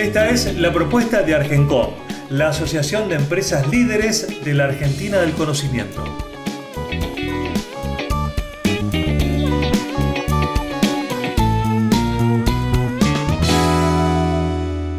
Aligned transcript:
Esta 0.00 0.30
es 0.30 0.56
la 0.58 0.72
propuesta 0.72 1.20
de 1.20 1.34
Argencom, 1.34 1.90
la 2.30 2.48
Asociación 2.48 3.10
de 3.10 3.16
Empresas 3.16 3.68
Líderes 3.68 4.42
de 4.42 4.54
la 4.54 4.64
Argentina 4.64 5.18
del 5.18 5.32
Conocimiento. 5.32 6.02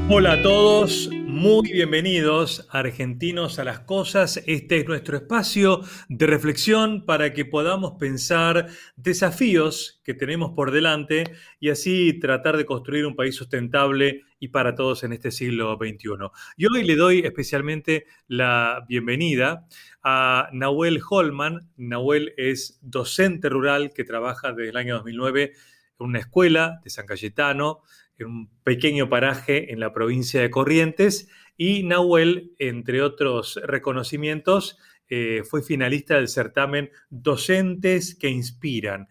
Hola 0.07 0.33
a 0.33 0.41
todos, 0.43 1.09
muy 1.41 1.71
bienvenidos 1.71 2.67
argentinos 2.69 3.57
a 3.57 3.63
las 3.63 3.79
cosas. 3.79 4.43
Este 4.45 4.77
es 4.77 4.87
nuestro 4.87 5.17
espacio 5.17 5.81
de 6.07 6.27
reflexión 6.27 7.03
para 7.03 7.33
que 7.33 7.45
podamos 7.45 7.93
pensar 7.99 8.67
desafíos 8.95 10.01
que 10.03 10.13
tenemos 10.13 10.51
por 10.51 10.69
delante 10.69 11.23
y 11.59 11.69
así 11.69 12.19
tratar 12.19 12.57
de 12.57 12.67
construir 12.67 13.07
un 13.07 13.15
país 13.15 13.33
sustentable 13.33 14.21
y 14.39 14.49
para 14.49 14.75
todos 14.75 15.03
en 15.03 15.13
este 15.13 15.31
siglo 15.31 15.79
XXI. 15.81 16.29
Y 16.57 16.67
hoy 16.67 16.83
le 16.83 16.95
doy 16.95 17.21
especialmente 17.21 18.05
la 18.27 18.85
bienvenida 18.87 19.65
a 20.03 20.47
Nahuel 20.53 21.01
Holman. 21.09 21.71
Nahuel 21.75 22.35
es 22.37 22.77
docente 22.83 23.49
rural 23.49 23.93
que 23.95 24.03
trabaja 24.03 24.53
desde 24.53 24.69
el 24.69 24.77
año 24.77 24.93
2009 24.97 25.53
en 26.01 26.05
una 26.05 26.19
escuela 26.19 26.81
de 26.83 26.91
San 26.91 27.07
Cayetano 27.07 27.81
en 28.21 28.27
un 28.27 28.49
pequeño 28.63 29.09
paraje 29.09 29.71
en 29.71 29.79
la 29.79 29.93
provincia 29.93 30.41
de 30.41 30.49
Corrientes 30.49 31.29
y 31.57 31.83
Nahuel, 31.83 32.53
entre 32.59 33.01
otros 33.01 33.59
reconocimientos, 33.63 34.77
eh, 35.09 35.43
fue 35.43 35.61
finalista 35.61 36.15
del 36.15 36.27
certamen 36.27 36.89
Docentes 37.09 38.15
que 38.15 38.29
Inspiran. 38.29 39.07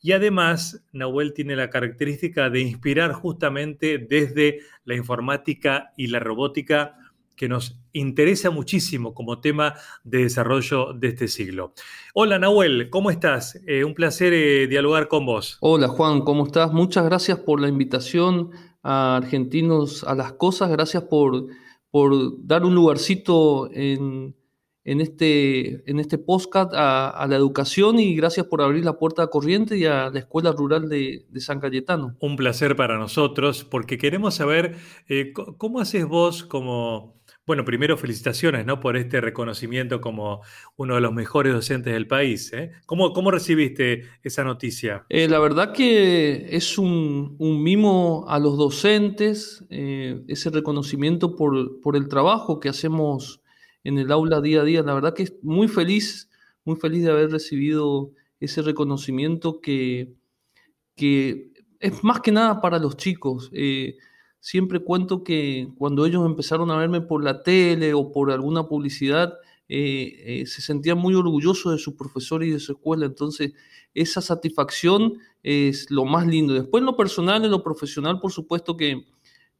Y 0.00 0.12
además, 0.12 0.84
Nahuel 0.92 1.32
tiene 1.32 1.56
la 1.56 1.70
característica 1.70 2.50
de 2.50 2.60
inspirar 2.60 3.12
justamente 3.12 3.98
desde 3.98 4.60
la 4.84 4.94
informática 4.94 5.92
y 5.96 6.08
la 6.08 6.20
robótica 6.20 6.96
que 7.36 7.48
nos 7.48 7.78
interesa 7.92 8.50
muchísimo 8.50 9.14
como 9.14 9.40
tema 9.40 9.74
de 10.04 10.22
desarrollo 10.22 10.92
de 10.94 11.08
este 11.08 11.28
siglo. 11.28 11.74
Hola 12.14 12.38
Nahuel, 12.38 12.88
¿cómo 12.90 13.10
estás? 13.10 13.60
Eh, 13.66 13.84
un 13.84 13.94
placer 13.94 14.32
eh, 14.32 14.66
dialogar 14.66 15.08
con 15.08 15.26
vos. 15.26 15.58
Hola 15.60 15.88
Juan, 15.88 16.22
¿cómo 16.22 16.46
estás? 16.46 16.72
Muchas 16.72 17.04
gracias 17.04 17.38
por 17.38 17.60
la 17.60 17.68
invitación 17.68 18.50
a 18.82 19.16
Argentinos 19.16 20.02
a 20.04 20.14
las 20.14 20.32
Cosas, 20.32 20.70
gracias 20.70 21.02
por, 21.04 21.46
por 21.90 22.46
dar 22.46 22.64
un 22.64 22.74
lugarcito 22.74 23.68
en, 23.72 24.34
este, 24.84 25.90
en 25.90 25.98
este 25.98 26.16
podcast 26.18 26.72
a, 26.74 27.26
la 27.28 27.36
educación 27.36 27.98
y 27.98 28.14
gracias 28.14 28.46
por 28.46 28.62
abrir 28.62 28.84
la 28.84 28.98
puerta 28.98 29.24
a 29.24 29.26
Corriente 29.26 29.76
y 29.76 29.84
a 29.84 30.08
la 30.08 30.20
Escuela 30.20 30.52
Rural 30.52 30.88
de, 30.88 31.26
San 31.36 31.60
Cayetano. 31.60 32.16
Un 32.20 32.36
placer 32.36 32.76
para 32.76 32.96
nosotros 32.96 33.64
porque 33.64 33.98
queremos 33.98 34.36
saber 34.36 34.76
eh, 35.08 35.32
cómo 35.58 35.80
haces 35.80 36.06
vos 36.06 36.44
como 36.44 37.16
bueno, 37.46 37.64
primero 37.64 37.96
felicitaciones 37.96 38.66
¿no? 38.66 38.80
por 38.80 38.96
este 38.96 39.20
reconocimiento 39.20 40.00
como 40.00 40.42
uno 40.76 40.96
de 40.96 41.00
los 41.00 41.12
mejores 41.12 41.52
docentes 41.52 41.92
del 41.92 42.08
país. 42.08 42.52
¿eh? 42.52 42.72
¿Cómo, 42.86 43.12
¿Cómo, 43.12 43.30
recibiste 43.30 44.02
esa 44.24 44.42
noticia? 44.42 45.06
Eh, 45.08 45.28
la 45.28 45.38
verdad 45.38 45.72
que 45.72 46.56
es 46.56 46.76
un, 46.76 47.36
mimo 47.38 48.24
a 48.28 48.40
los 48.40 48.58
docentes, 48.58 49.64
eh, 49.70 50.24
ese 50.26 50.50
reconocimiento 50.50 51.36
por, 51.36 51.80
por, 51.80 51.94
el 51.94 52.08
trabajo 52.08 52.58
que 52.58 52.68
hacemos 52.68 53.40
en 53.84 53.98
el 53.98 54.10
aula 54.10 54.40
día 54.40 54.62
a 54.62 54.64
día. 54.64 54.82
La 54.82 54.94
verdad 54.94 55.14
que 55.14 55.22
es 55.22 55.34
muy 55.42 55.68
feliz, 55.68 56.28
muy 56.64 56.74
feliz 56.74 57.04
de 57.04 57.12
haber 57.12 57.30
recibido 57.30 58.10
ese 58.40 58.60
reconocimiento 58.62 59.60
que, 59.60 60.14
que 60.96 61.52
es 61.78 62.02
más 62.02 62.20
que 62.20 62.32
nada 62.32 62.60
para 62.60 62.80
los 62.80 62.96
chicos 62.96 63.50
siempre 64.40 64.80
cuento 64.80 65.24
que 65.24 65.68
cuando 65.78 66.06
ellos 66.06 66.24
empezaron 66.24 66.70
a 66.70 66.76
verme 66.76 67.00
por 67.00 67.22
la 67.24 67.42
tele 67.42 67.94
o 67.94 68.12
por 68.12 68.30
alguna 68.30 68.68
publicidad, 68.68 69.34
eh, 69.68 70.42
eh, 70.42 70.46
se 70.46 70.62
sentían 70.62 70.98
muy 70.98 71.14
orgullosos 71.14 71.72
de 71.72 71.78
su 71.78 71.96
profesor 71.96 72.44
y 72.44 72.50
de 72.50 72.60
su 72.60 72.72
escuela. 72.72 73.06
Entonces, 73.06 73.52
esa 73.94 74.20
satisfacción 74.20 75.14
es 75.42 75.90
lo 75.90 76.04
más 76.04 76.26
lindo. 76.26 76.54
Después, 76.54 76.82
en 76.82 76.86
lo 76.86 76.96
personal, 76.96 77.44
en 77.44 77.50
lo 77.50 77.62
profesional, 77.62 78.20
por 78.20 78.32
supuesto 78.32 78.76
que, 78.76 79.06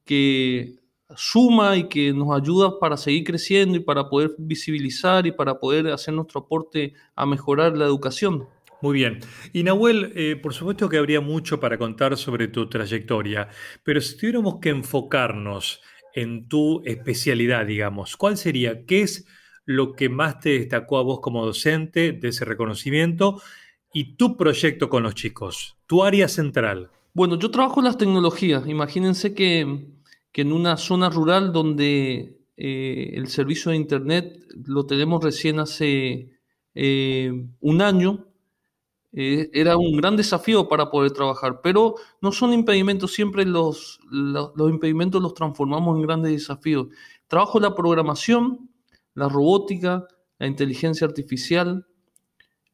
que 0.04 0.78
suma 1.14 1.76
y 1.76 1.88
que 1.88 2.12
nos 2.12 2.36
ayuda 2.36 2.78
para 2.78 2.96
seguir 2.96 3.24
creciendo 3.24 3.76
y 3.76 3.80
para 3.80 4.08
poder 4.08 4.34
visibilizar 4.38 5.26
y 5.26 5.32
para 5.32 5.58
poder 5.58 5.88
hacer 5.88 6.14
nuestro 6.14 6.40
aporte 6.40 6.94
a 7.14 7.26
mejorar 7.26 7.76
la 7.76 7.84
educación. 7.84 8.48
Muy 8.82 8.94
bien. 8.94 9.20
Y 9.52 9.62
Nahuel, 9.62 10.12
eh, 10.14 10.36
por 10.36 10.52
supuesto 10.52 10.88
que 10.88 10.98
habría 10.98 11.20
mucho 11.20 11.58
para 11.58 11.78
contar 11.78 12.16
sobre 12.16 12.48
tu 12.48 12.68
trayectoria, 12.68 13.48
pero 13.82 14.00
si 14.00 14.16
tuviéramos 14.16 14.58
que 14.60 14.68
enfocarnos 14.68 15.80
en 16.14 16.48
tu 16.48 16.82
especialidad, 16.84 17.66
digamos, 17.66 18.16
¿cuál 18.16 18.36
sería? 18.36 18.84
¿Qué 18.84 19.02
es 19.02 19.26
lo 19.64 19.92
que 19.92 20.08
más 20.08 20.40
te 20.40 20.50
destacó 20.50 20.98
a 20.98 21.02
vos 21.02 21.20
como 21.20 21.44
docente 21.44 22.12
de 22.12 22.28
ese 22.28 22.44
reconocimiento 22.44 23.40
y 23.92 24.16
tu 24.16 24.36
proyecto 24.36 24.88
con 24.88 25.02
los 25.02 25.14
chicos, 25.14 25.76
tu 25.86 26.04
área 26.04 26.28
central? 26.28 26.90
Bueno, 27.12 27.38
yo 27.38 27.50
trabajo 27.50 27.80
en 27.80 27.86
las 27.86 27.98
tecnologías. 27.98 28.66
Imagínense 28.66 29.34
que, 29.34 29.60
en 30.38 30.52
una 30.52 30.76
zona 30.76 31.08
rural 31.08 31.50
donde 31.50 32.36
eh, 32.58 33.10
el 33.14 33.28
servicio 33.28 33.70
de 33.70 33.78
Internet 33.78 34.38
lo 34.66 34.84
tenemos 34.84 35.24
recién 35.24 35.58
hace 35.58 36.30
eh, 36.74 37.32
un 37.60 37.80
año, 37.80 38.25
eh, 39.12 39.50
era 39.52 39.76
un 39.76 39.96
gran 39.96 40.16
desafío 40.16 40.68
para 40.68 40.90
poder 40.90 41.12
trabajar, 41.12 41.60
pero 41.62 41.94
no 42.20 42.32
son 42.32 42.52
impedimentos, 42.52 43.12
siempre 43.12 43.44
los, 43.44 44.00
los, 44.10 44.70
impedimentos 44.70 45.22
los 45.22 45.34
transformamos 45.34 45.96
en 45.96 46.02
grandes 46.02 46.32
desafíos. 46.32 46.88
Trabajo 47.28 47.60
la 47.60 47.74
programación, 47.74 48.70
la 49.14 49.28
robótica, 49.28 50.06
la 50.38 50.46
inteligencia 50.46 51.06
artificial, 51.06 51.86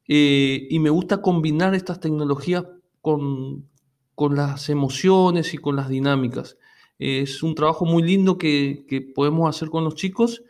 eh, 0.09 0.67
y 0.69 0.79
me 0.81 0.91
gusta 0.91 1.23
combinar 1.23 1.75
estas 1.75 2.01
tecnologías 2.01 2.65
con, 3.01 3.69
con, 4.15 4.35
las 4.35 4.69
emociones 4.69 5.55
y 5.55 5.59
con 5.59 5.77
las 5.77 5.89
dinámicas. 5.89 6.59
es 6.99 7.43
un 7.43 7.55
trabajo 7.55 7.85
muy 7.85 8.03
lindo 8.03 8.37
que, 8.37 8.85
que 8.89 9.01
podemos 9.01 9.49
hacer 9.49 9.71
con 9.71 9.85
los 9.85 9.95
chicos 9.95 10.43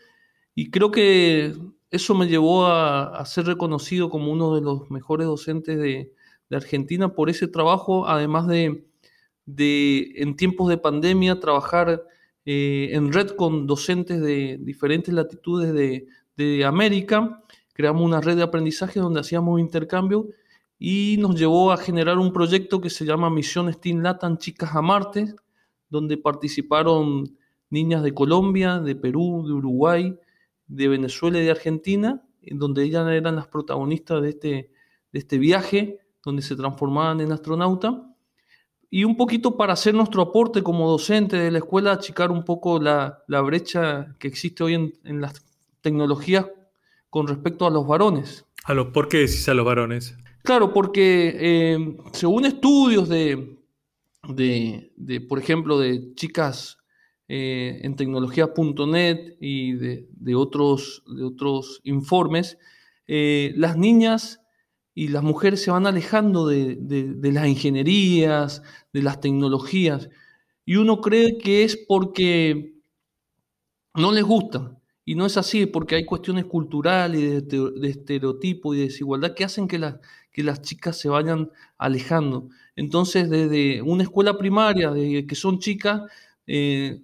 y 0.55 0.71
creo 0.71 0.91
que 0.91 1.55
eso 1.93 2.15
me 2.15 2.27
llevó 2.27 2.67
a, 2.67 3.23
ser 3.27 3.45
reconocido 3.45 4.09
como 4.09 4.33
uno 4.33 4.55
de 4.55 4.63
los 4.63 4.91
mejores 4.91 5.27
docentes 5.27 5.79
de, 5.79 6.13
Argentina 6.51 7.15
por 7.15 7.31
ese 7.31 7.49
trabajo, 7.49 8.07
además 8.07 8.47
de, 8.47 8.85
en 9.57 10.37
tiempos 10.37 10.69
de 10.69 10.77
pandemia, 10.77 11.41
trabajar 11.41 12.05
eh, 12.45 12.91
en 12.93 13.11
red 13.11 13.31
con 13.31 13.67
docentes 13.67 14.21
de 14.21 14.59
diferentes 14.61 15.15
latitudes 15.15 15.73
de, 15.73 16.65
América. 16.67 17.43
Creamos 17.73 18.03
una 18.03 18.21
red 18.21 18.37
de 18.37 18.43
aprendizaje 18.43 19.01
donde 19.01 19.21
hacíamos 19.21 19.61
intercambio 19.61 20.29
y 20.79 21.17
nos 21.21 21.39
llevó 21.39 21.73
a 21.73 21.79
generar 21.79 22.19
un 22.19 22.35
proyecto 22.35 22.83
que 22.83 22.91
se 22.91 23.07
llama 23.07 23.31
Misión 23.31 23.73
Steam 23.73 24.03
Latam 24.03 24.37
Chicas 24.37 24.75
a 24.75 24.83
Marte, 24.83 25.35
donde 25.89 26.19
participaron 26.19 27.39
niñas 27.71 28.03
de 28.03 28.13
Colombia, 28.13 28.79
de 28.79 28.95
Perú, 28.95 29.45
de 29.47 29.55
Uruguay, 29.55 30.19
de 30.73 30.89
Venezuela 30.89 31.39
y 31.39 31.45
de 31.45 31.51
Argentina, 31.51 32.23
en 32.41 32.59
donde 32.59 32.83
ellas 32.83 33.07
eran 33.09 33.37
las 33.37 33.47
protagonistas 33.47 34.23
de 34.23 34.31
este, 34.31 34.71
de 35.13 35.19
este 35.19 35.39
viaje, 35.39 35.99
donde 36.25 36.41
se 36.41 36.57
transformaban 36.57 37.21
en 37.21 37.31
astronauta. 37.31 38.09
Y 38.89 39.05
un 39.05 39.17
poquito 39.17 39.57
para 39.57 39.75
hacer 39.75 39.95
nuestro 39.95 40.23
aporte 40.23 40.63
como 40.63 40.91
docente 40.91 41.37
de 41.37 41.51
la 41.51 41.59
escuela, 41.59 41.93
achicar 41.93 42.31
un 42.31 42.45
poco 42.45 42.81
la, 42.81 43.23
brecha 43.29 44.15
que 44.19 44.29
existe 44.29 44.65
hoy 44.65 44.75
en, 44.75 45.21
las 45.21 45.45
tecnologías 45.83 46.47
con 47.11 47.27
respecto 47.27 47.67
a 47.67 47.71
los 47.71 47.87
varones. 47.87 48.47
¿A 48.65 48.75
los, 48.75 48.89
¿Por 48.89 49.09
qué 49.09 49.19
decís 49.19 49.49
a 49.49 49.55
los 49.55 49.67
varones? 49.67 50.17
Claro, 50.43 50.73
porque 50.73 51.37
eh, 51.39 51.97
según 52.13 52.47
estudios 52.47 53.09
de, 53.09 53.59
de, 54.29 55.21
por 55.29 55.39
ejemplo, 55.39 55.79
de 55.79 56.15
chicas 56.15 56.79
eh, 57.35 57.81
en 57.83 57.97
tecnología.net 57.97 59.39
y 59.41 59.73
de, 59.73 60.35
otros, 60.35 61.03
de 61.07 61.25
otros 61.25 61.81
informes, 61.83 62.59
eh, 63.07 63.55
las 63.57 63.79
niñas 63.79 64.43
y 64.95 65.09
las 65.09 65.23
mujeres 65.23 65.63
se 65.63 65.71
van 65.71 65.87
alejando 65.87 66.47
de, 66.47 66.77
las 67.23 67.49
ingenierías, 67.49 68.63
de 68.93 69.03
las 69.03 69.23
tecnologías. 69.23 70.11
y 70.67 70.77
uno 70.77 71.01
cree 71.01 71.39
que 71.39 71.65
es 71.65 71.79
porque 71.89 72.75
no 73.95 74.13
les 74.13 74.25
gusta. 74.25 74.79
Y 75.07 75.15
no 75.15 75.25
es 75.25 75.39
así, 75.39 75.65
porque 75.65 75.95
hay 75.95 76.05
cuestiones 76.05 76.45
culturales, 76.45 77.49
de, 77.49 77.71
de 77.71 77.89
estereotipo 77.89 78.75
y 78.75 78.79
de 78.79 78.85
desigualdad 78.85 79.35
que 79.35 79.45
hacen 79.45 79.69
que, 79.69 79.81
que 80.33 80.43
las 80.43 80.61
chicas 80.61 80.99
se 80.99 81.09
vayan 81.09 81.51
alejando. 81.79 82.51
Entonces, 82.77 83.31
desde 83.31 83.81
una 83.81 84.03
escuela 84.03 84.37
primaria, 84.37 84.91
de 84.91 85.27
que 85.27 85.35
son 85.35 85.61
chicas, 85.61 86.03
eh, 86.47 87.01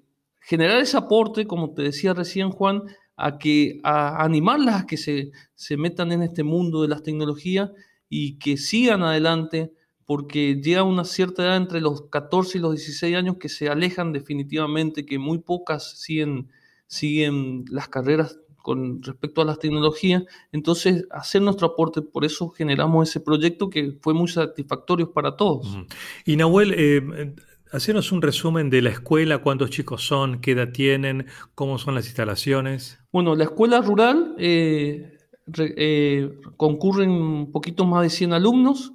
generar 0.49 0.81
ese 0.81 0.97
aporte, 0.97 1.47
como 1.47 1.75
te 1.75 1.83
decía 1.83 2.15
recién 2.15 2.51
Juan, 2.51 2.85
a, 3.17 3.37
que, 3.37 3.81
a 3.83 4.25
animarlas 4.25 4.83
a 4.83 4.87
que 4.87 4.97
se, 4.97 5.33
se 5.55 5.77
metan 5.77 6.11
en 6.11 6.23
este 6.23 6.43
mundo 6.43 6.81
de 6.81 6.89
las 6.89 7.03
tecnologías 7.03 7.71
y 8.09 8.39
que 8.39 8.57
sigan 8.57 9.03
adelante, 9.03 9.75
porque 10.07 10.55
llega 10.63 10.85
una 10.85 11.05
cierta 11.05 11.43
edad 11.43 11.59
entre 11.59 11.83
los 11.83 12.09
14 12.09 12.57
y 12.57 12.61
los 12.63 12.77
16 12.77 13.15
años 13.15 13.37
que 13.39 13.51
se 13.51 13.69
alejan 13.69 14.15
definitivamente, 14.15 15.05
que 15.05 15.19
muy 15.19 15.39
pocas 15.39 16.01
siguen 16.01 16.49
siguen 16.89 17.67
las 17.71 17.89
carreras 17.89 18.41
con 18.57 19.03
respecto 19.03 19.41
a 19.41 19.45
las 19.45 19.59
tecnologías. 19.59 20.25
Entonces, 20.51 21.07
hacer 21.11 21.43
nuestro 21.43 21.69
aporte, 21.69 22.03
por 22.03 22.25
eso 22.25 22.49
generamos 22.49 23.09
ese 23.09 23.21
proyecto 23.21 23.71
que 23.71 23.97
fue 24.01 24.15
muy 24.15 24.29
satisfactorio 24.29 25.13
para 25.13 25.37
todos. 25.37 25.79
Y 26.25 26.37
Nahuel, 26.37 26.75
eh, 26.77 27.35
hacenos 27.73 28.13
un 28.13 28.23
resumen 28.23 28.71
de 28.71 28.83
la 28.83 28.91
escuela, 28.91 29.39
cuántos 29.39 29.71
chicos 29.71 30.07
son, 30.07 30.41
qué 30.41 30.53
edad 30.53 30.73
tienen, 30.73 31.27
cómo 31.55 31.79
son 31.79 31.95
las 31.95 32.07
instalaciones. 32.07 32.99
Bueno, 33.13 33.35
la 33.35 33.45
escuela 33.45 33.81
rural 33.81 34.35
eh, 34.39 35.17
eh, 35.57 36.31
concurren 36.57 37.11
un 37.11 37.53
poquito 37.53 37.85
más 37.85 38.03
de 38.03 38.11
100 38.11 38.33
alumnos. 38.33 38.93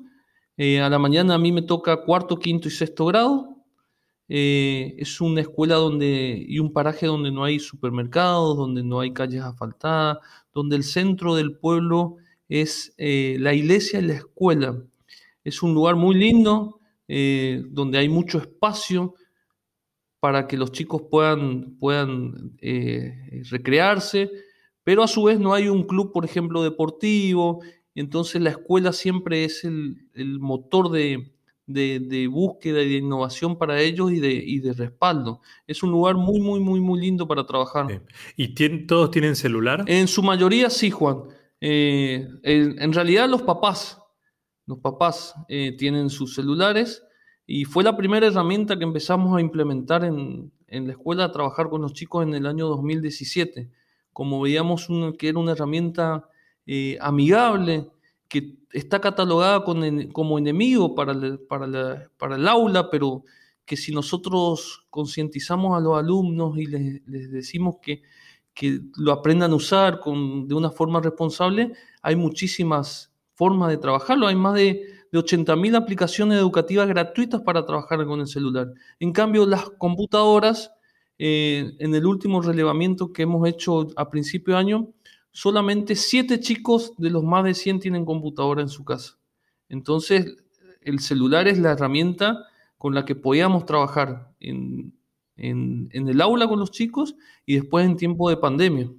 a 0.57 0.89
la 0.89 0.99
mañana 0.99 1.35
a 1.35 1.37
mí 1.37 1.51
me 1.51 1.61
toca 1.61 2.03
cuarto, 2.03 2.37
quinto 2.37 2.67
y 2.67 2.71
sexto 2.71 3.05
grado. 3.05 3.53
Eh, 4.29 4.95
es 4.97 5.19
una 5.21 5.41
escuela 5.41 5.75
donde, 5.75 6.43
y 6.47 6.59
un 6.59 6.71
paraje 6.71 7.05
donde 7.07 7.31
no 7.31 7.43
hay 7.43 7.59
supermercados, 7.59 8.57
donde 8.57 8.83
no 8.83 8.99
hay 8.99 9.13
calles 9.13 9.41
asfaltadas, 9.41 10.17
donde 10.53 10.75
el 10.75 10.83
centro 10.83 11.35
del 11.35 11.57
pueblo 11.57 12.17
es 12.49 12.93
eh, 12.97 13.37
la 13.39 13.53
iglesia 13.53 13.99
y 13.99 14.03
la 14.03 14.13
escuela. 14.13 14.81
Es 15.43 15.61
un 15.61 15.73
lugar 15.73 15.95
muy 15.97 16.15
lindo, 16.15 16.79
eh, 17.07 17.63
donde 17.67 17.97
hay 17.97 18.09
mucho 18.09 18.37
espacio 18.37 19.15
para 20.19 20.47
que 20.47 20.57
los 20.57 20.71
chicos 20.71 21.03
puedan, 21.11 21.77
puedan 21.79 22.57
recrearse, 23.49 24.31
pero 24.83 25.03
a 25.03 25.07
su 25.07 25.23
vez 25.23 25.37
no 25.39 25.53
hay 25.53 25.67
un 25.67 25.83
club, 25.83 26.13
por 26.13 26.23
ejemplo, 26.23 26.63
deportivo, 26.63 27.61
entonces 27.93 28.41
la 28.41 28.51
escuela 28.51 28.93
siempre 28.93 29.43
es 29.43 29.65
el 29.65 30.39
motor 30.39 30.91
de, 30.91 31.33
de, 31.65 32.27
búsqueda 32.27 32.81
y 32.81 32.89
de 32.89 32.97
innovación 32.97 33.57
para 33.57 33.79
ellos 33.81 34.11
y 34.11 34.19
de, 34.19 34.59
de 34.61 34.73
respaldo. 34.73 35.41
Es 35.67 35.83
un 35.83 35.91
lugar 35.91 36.15
muy, 36.15 36.39
muy, 36.39 36.59
muy, 36.59 36.79
muy 36.79 36.99
lindo 36.99 37.27
para 37.27 37.45
trabajar. 37.45 37.87
¿Y 38.35 38.53
todos 38.85 39.11
tienen 39.11 39.35
celular? 39.35 39.83
En 39.87 40.07
su 40.07 40.23
mayoría 40.23 40.69
sí, 40.69 40.91
Juan. 40.91 41.23
Eh, 41.61 42.27
en, 42.43 42.93
realidad 42.93 43.29
los 43.29 43.41
papás, 43.43 43.97
los 44.65 44.79
papás 44.79 45.35
eh, 45.49 45.75
tienen 45.77 46.09
sus 46.09 46.35
celulares 46.35 47.03
y 47.45 47.65
fue 47.65 47.83
la 47.83 47.97
primera 47.97 48.27
herramienta 48.27 48.77
que 48.77 48.83
empezamos 48.83 49.35
a 49.37 49.41
implementar 49.41 50.03
en, 50.05 50.51
la 50.67 50.91
escuela 50.91 51.25
a 51.25 51.31
trabajar 51.31 51.69
con 51.69 51.81
los 51.81 51.93
chicos 51.93 52.25
en 52.25 52.33
el 52.33 52.47
año 52.47 52.67
2017. 52.67 53.69
Como 54.11 54.41
veíamos 54.41 54.87
que 55.19 55.29
era 55.29 55.37
una 55.37 55.51
herramienta 55.51 56.27
eh, 56.65 56.97
amigable, 56.99 57.91
que 58.27 58.55
está 58.71 58.99
catalogada 58.99 59.63
como 59.63 60.39
enemigo 60.39 60.95
para 60.95 61.11
el, 61.11 61.39
para, 61.39 62.09
para 62.17 62.35
el 62.35 62.47
aula, 62.47 62.89
pero 62.89 63.23
que 63.65 63.77
si 63.77 63.91
nosotros 63.93 64.85
concientizamos 64.89 65.77
a 65.77 65.79
los 65.79 65.97
alumnos 65.97 66.57
y 66.57 66.65
les, 66.65 67.31
decimos 67.31 67.75
que, 67.81 68.01
que, 68.53 68.81
lo 68.97 69.11
aprendan 69.11 69.51
a 69.51 69.55
usar 69.55 69.99
con, 69.99 70.47
de 70.47 70.55
una 70.55 70.71
forma 70.71 70.99
responsable, 70.99 71.73
hay 72.01 72.15
muchísimas 72.15 73.12
formas 73.35 73.69
de 73.69 73.77
trabajarlo. 73.77 74.27
Hay 74.27 74.35
más 74.35 74.55
de, 74.55 74.85
de 75.11 75.19
80.000 75.19 75.75
aplicaciones 75.75 76.39
educativas 76.39 76.87
gratuitas 76.87 77.41
para 77.41 77.65
trabajar 77.65 78.05
con 78.05 78.19
el 78.19 78.27
celular. 78.27 78.71
En 78.99 79.11
cambio, 79.11 79.45
las 79.45 79.69
computadoras, 79.71 80.71
eh, 81.19 81.73
en 81.79 81.93
el 81.93 82.05
último 82.05 82.41
relevamiento 82.41 83.13
que 83.13 83.23
hemos 83.23 83.47
hecho 83.47 83.87
a 83.95 84.09
principio 84.09 84.55
de 84.55 84.59
año, 84.59 84.89
solamente 85.31 85.95
7 85.95 86.39
chicos 86.39 86.93
de 86.97 87.09
los 87.09 87.23
más 87.23 87.43
de 87.43 87.53
100 87.53 87.79
tienen 87.79 88.05
computadora 88.05 88.61
en 88.61 88.69
su 88.69 88.83
casa. 88.83 89.17
Entonces, 89.69 90.35
el 90.81 90.99
celular 90.99 91.47
es 91.47 91.59
la 91.59 91.71
herramienta 91.71 92.45
con 92.77 92.93
la 92.93 93.05
que 93.05 93.15
podíamos 93.15 93.65
trabajar 93.65 94.33
en, 94.39 94.93
el 95.35 96.21
aula 96.21 96.47
con 96.47 96.59
los 96.59 96.71
chicos 96.71 97.15
y 97.45 97.55
después 97.55 97.85
en 97.85 97.97
tiempo 97.97 98.29
de 98.29 98.37
pandemia. 98.37 98.91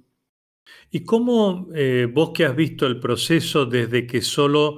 ¿Y 0.91 1.03
cómo 1.03 1.67
eh, 1.75 2.07
vos 2.11 2.31
que 2.33 2.45
has 2.45 2.55
visto 2.55 2.85
el 2.87 2.99
proceso 2.99 3.65
desde 3.65 4.07
que 4.07 4.21
solo 4.21 4.77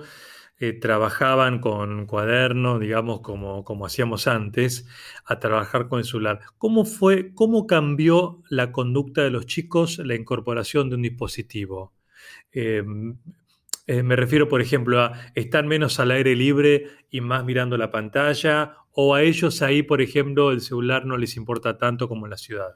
eh, 0.60 0.74
trabajaban 0.74 1.60
con 1.60 2.07
cuadernos, 2.07 2.80
digamos, 2.80 3.22
como, 3.22 3.86
hacíamos 3.86 4.25
antes, 4.28 4.88
a 5.24 5.39
trabajar 5.39 5.88
con 5.88 6.00
el 6.00 6.06
celular. 6.06 6.39
¿Cómo 6.57 6.84
fue, 6.84 7.31
cómo 7.36 7.68
cambió 7.68 8.42
la 8.50 8.72
conducta 8.72 9.22
de 9.22 9.30
los 9.30 9.45
chicos 9.45 10.00
la 10.00 10.16
incorporación 10.16 10.89
de 10.89 10.95
un 10.95 11.04
dispositivo? 11.04 11.94
Em, 12.51 13.19
eh, 13.86 14.04
me 14.04 14.16
refiero, 14.16 14.50
por 14.50 14.62
ejemplo, 14.62 15.00
a 15.00 15.13
estar 15.36 15.63
menos 15.66 16.00
al 16.00 16.12
aire 16.12 16.36
libre 16.36 16.88
y 17.12 17.22
más 17.22 17.45
mirando 17.45 17.78
la 17.78 17.92
pantalla, 17.92 18.78
o 18.92 19.13
a 19.13 19.22
ellos 19.22 19.62
ahí, 19.62 19.84
por 19.84 20.01
ejemplo, 20.01 20.51
el 20.51 20.62
celular 20.62 21.06
no 21.06 21.18
les 21.18 21.38
importa 21.38 21.78
tanto 21.78 22.07
como 22.10 22.25
en 22.25 22.31
la 22.31 22.38
ciudad. 22.38 22.74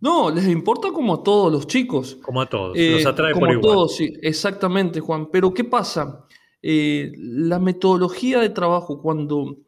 No, 0.00 0.30
les 0.30 0.46
importa 0.48 0.90
como 0.92 1.14
a 1.14 1.22
todos 1.22 1.52
los 1.52 1.66
chicos. 1.66 2.16
Como 2.22 2.40
a 2.40 2.48
todos, 2.48 2.68
los 2.68 3.04
eh, 3.04 3.06
atrae 3.06 3.32
como 3.32 3.46
por 3.46 3.54
igual. 3.54 3.70
a 3.70 3.74
todos, 3.74 3.96
sí, 3.96 4.12
exactamente, 4.22 5.00
Juan. 5.00 5.30
Pero 5.30 5.52
¿qué 5.52 5.64
pasa? 5.64 6.26
Eh, 6.62 7.12
la 7.16 7.58
metodología 7.58 8.40
de 8.40 8.48
trabajo, 8.48 9.02
cuando, 9.02 9.58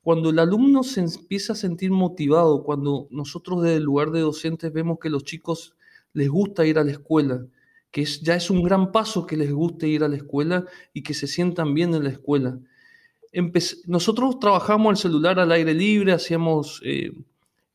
cuando 0.00 0.30
el 0.30 0.38
alumno 0.38 0.84
se 0.84 1.00
empieza 1.00 1.54
a 1.54 1.56
sentir 1.56 1.90
motivado, 1.90 2.62
cuando 2.62 3.08
nosotros 3.10 3.62
desde 3.62 3.76
el 3.76 3.82
lugar 3.82 4.12
de 4.12 4.20
docentes 4.20 4.72
vemos 4.72 4.98
que 5.00 5.10
los 5.10 5.24
chicos 5.24 5.74
les 6.12 6.28
gusta 6.28 6.64
ir 6.64 6.78
a 6.78 6.84
la 6.84 6.92
escuela, 6.92 7.44
que 7.90 8.02
es, 8.02 8.20
ya 8.20 8.36
es 8.36 8.48
un 8.48 8.62
gran 8.62 8.92
paso 8.92 9.26
que 9.26 9.36
les 9.36 9.52
guste 9.52 9.88
ir 9.88 10.04
a 10.04 10.08
la 10.08 10.16
escuela 10.16 10.66
y 10.92 11.02
que 11.02 11.14
se 11.14 11.26
sientan 11.26 11.74
bien 11.74 11.94
en 11.94 12.04
la 12.04 12.10
escuela. 12.10 12.58
nosotros 13.86 14.38
trabajamos 14.38 14.92
el 14.92 14.96
celular 14.96 15.40
al 15.40 15.50
aire 15.50 15.74
libre, 15.74 16.12
hacíamos 16.12 16.80
eh, 16.84 17.12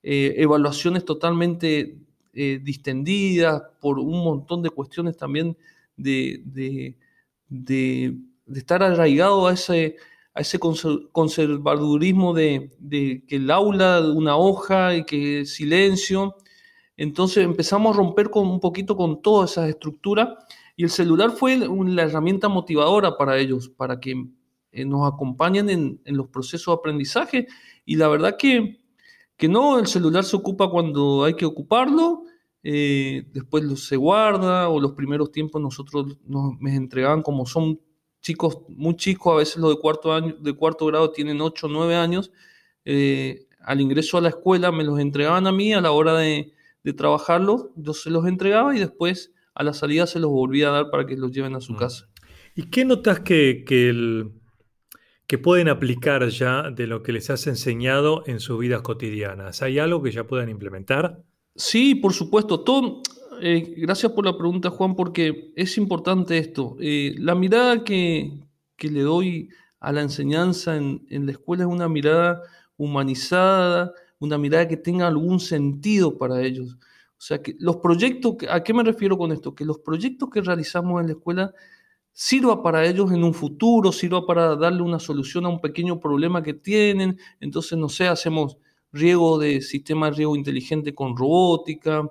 evaluaciones 0.01 1.03
totalmente 1.03 2.04
distendidas 2.35 3.63
por 3.79 3.97
un 3.97 4.23
montón 4.23 4.61
de 4.61 4.69
cuestiones 4.69 5.15
también 5.15 5.57
de, 5.95 6.41
de 6.45 6.97
de 8.45 8.59
estar 8.59 8.83
arraigado 8.83 9.47
a 9.47 9.53
ese, 9.53 9.97
a 10.33 10.41
ese 10.41 10.59
conservadurismo 10.59 12.33
de, 12.33 12.71
que 13.27 13.35
el 13.35 13.49
aula, 13.51 14.01
una 14.01 14.37
hoja 14.37 14.95
y 14.95 15.03
que 15.05 15.45
silencio. 15.45 16.35
Entonces 16.97 17.43
empezamos 17.43 17.93
a 17.93 17.97
romper 17.97 18.29
con, 18.29 18.47
un 18.47 18.59
poquito 18.59 18.95
con 18.95 19.21
todas 19.21 19.51
esas 19.51 19.69
estructuras 19.69 20.29
y 20.77 20.83
el 20.83 20.89
celular 20.89 21.31
fue 21.31 21.57
la 21.57 22.03
herramienta 22.03 22.49
motivadora 22.49 23.17
para 23.17 23.37
ellos, 23.37 23.69
para 23.69 23.99
que 23.99 24.25
eh, 24.71 24.85
nos 24.85 25.11
acompañen 25.11 25.69
en, 25.69 25.99
los 26.05 26.27
procesos 26.27 26.73
de 26.73 26.79
aprendizaje. 26.79 27.47
Y 27.85 27.95
la 27.95 28.07
verdad 28.07 28.35
que, 28.37 28.81
que 29.37 29.47
no, 29.47 29.79
el 29.79 29.87
celular 29.87 30.23
se 30.23 30.35
ocupa 30.35 30.69
cuando 30.69 31.23
hay 31.23 31.35
que 31.35 31.45
ocuparlo, 31.45 32.23
eh, 32.63 33.27
después 33.33 33.63
se 33.81 33.95
guarda 33.95 34.69
o 34.69 34.79
los 34.79 34.93
primeros 34.93 35.31
tiempos 35.31 35.61
nosotros 35.61 36.17
nos 36.25 36.57
me 36.59 36.75
entregaban 36.75 37.21
como 37.21 37.45
son 37.45 37.79
chicos 38.21 38.61
muy 38.69 38.95
chicos, 38.95 39.33
a 39.33 39.37
veces 39.37 39.57
los 39.57 39.69
de 39.69 39.79
cuarto, 39.79 40.13
año, 40.13 40.35
de 40.39 40.53
cuarto 40.53 40.87
grado 40.87 41.11
tienen 41.11 41.41
8 41.41 41.67
o 41.67 41.69
9 41.69 41.95
años, 41.95 42.31
eh, 42.83 43.45
al 43.59 43.81
ingreso 43.81 44.17
a 44.17 44.21
la 44.21 44.29
escuela 44.29 44.71
me 44.71 44.83
los 44.83 44.99
entregaban 44.99 45.45
a 45.45 45.51
mí, 45.51 45.73
a 45.73 45.81
la 45.81 45.91
hora 45.91 46.17
de, 46.17 46.53
de 46.83 46.93
trabajarlos, 46.93 47.67
yo 47.75 47.93
se 47.93 48.09
los 48.09 48.25
entregaba 48.25 48.75
y 48.75 48.79
después 48.79 49.31
a 49.55 49.63
la 49.63 49.73
salida 49.73 50.05
se 50.05 50.19
los 50.19 50.29
volvía 50.29 50.69
a 50.69 50.71
dar 50.71 50.91
para 50.91 51.05
que 51.05 51.15
los 51.17 51.31
lleven 51.31 51.55
a 51.55 51.61
su 51.61 51.73
mm. 51.73 51.77
casa. 51.77 52.07
¿Y 52.55 52.69
qué 52.69 52.85
notas 52.85 53.21
que, 53.21 53.63
que, 53.65 54.29
que 55.27 55.37
pueden 55.37 55.69
aplicar 55.69 56.27
ya 56.29 56.69
de 56.69 56.87
lo 56.87 57.01
que 57.01 57.11
les 57.11 57.29
has 57.29 57.47
enseñado 57.47 58.23
en 58.27 58.39
sus 58.39 58.59
vidas 58.59 58.81
cotidianas? 58.81 59.61
¿Hay 59.61 59.79
algo 59.79 60.01
que 60.03 60.11
ya 60.11 60.25
puedan 60.25 60.49
implementar? 60.49 61.23
Sí, 61.55 61.95
por 61.95 62.13
supuesto. 62.13 62.61
Todo, 62.61 63.01
eh, 63.41 63.73
gracias 63.77 64.11
por 64.11 64.25
la 64.25 64.37
pregunta, 64.37 64.69
Juan, 64.69 64.95
porque 64.95 65.51
es 65.55 65.77
importante 65.77 66.37
esto. 66.37 66.75
Eh, 66.79 67.15
la 67.17 67.33
mirada 67.33 67.83
que, 67.83 68.39
le 68.79 69.01
doy 69.01 69.49
a 69.79 69.91
la 69.91 70.01
enseñanza 70.01 70.75
en, 70.75 71.01
la 71.09 71.31
escuela 71.31 71.63
es 71.63 71.69
una 71.69 71.89
mirada 71.89 72.41
humanizada, 72.77 73.93
una 74.19 74.37
mirada 74.37 74.67
que 74.67 74.77
tenga 74.77 75.07
algún 75.07 75.39
sentido 75.39 76.17
para 76.17 76.41
ellos. 76.41 76.77
O 77.17 77.21
sea, 77.21 77.41
que 77.41 77.55
los 77.59 77.77
proyectos, 77.77 78.35
¿a 78.49 78.63
qué 78.63 78.73
me 78.73 78.83
refiero 78.83 79.17
con 79.17 79.31
esto? 79.31 79.55
Que 79.55 79.65
los 79.65 79.79
proyectos 79.79 80.29
que 80.29 80.41
realizamos 80.41 81.01
en 81.01 81.07
la 81.07 81.13
escuela 81.13 81.53
sirva 82.15 82.63
para 82.63 82.85
ellos 82.85 83.11
en 83.11 83.25
un 83.25 83.33
futuro, 83.33 83.91
sirva 83.91 84.25
para 84.25 84.55
darle 84.55 84.81
una 84.81 84.99
solución 84.99 85.45
a 85.45 85.49
un 85.49 85.59
pequeño 85.59 85.99
problema 85.99 86.41
que 86.41 86.53
tienen. 86.53 87.19
Entonces, 87.41 87.77
no 87.77 87.89
sé, 87.89 88.07
hacemos 88.07 88.57
riego 88.93 89.37
de 89.37 89.61
sistema 89.61 90.09
de 90.09 90.15
riego 90.15 90.37
inteligente 90.37 90.95
con 90.95 91.17
robótica, 91.17 92.09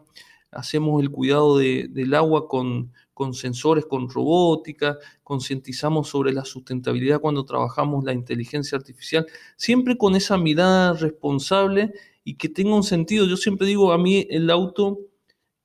hacemos 0.50 1.02
el 1.02 1.10
cuidado 1.10 1.56
del 1.56 2.14
agua 2.14 2.46
con, 2.48 2.92
con 3.14 3.32
sensores, 3.32 3.86
con 3.86 4.10
robótica, 4.10 4.98
concientizamos 5.22 6.10
sobre 6.10 6.34
la 6.34 6.44
sustentabilidad 6.44 7.22
cuando 7.22 7.46
trabajamos 7.46 8.04
la 8.04 8.12
inteligencia 8.12 8.76
artificial, 8.76 9.26
siempre 9.56 9.96
con 9.96 10.16
esa 10.16 10.36
mirada 10.36 10.92
responsable 10.92 11.94
y 12.24 12.34
que 12.34 12.50
tenga 12.50 12.76
un 12.76 12.82
sentido. 12.82 13.24
Yo 13.24 13.38
siempre 13.38 13.66
digo, 13.66 13.90
a 13.90 13.96
mí 13.96 14.26
el 14.28 14.50
auto 14.50 14.98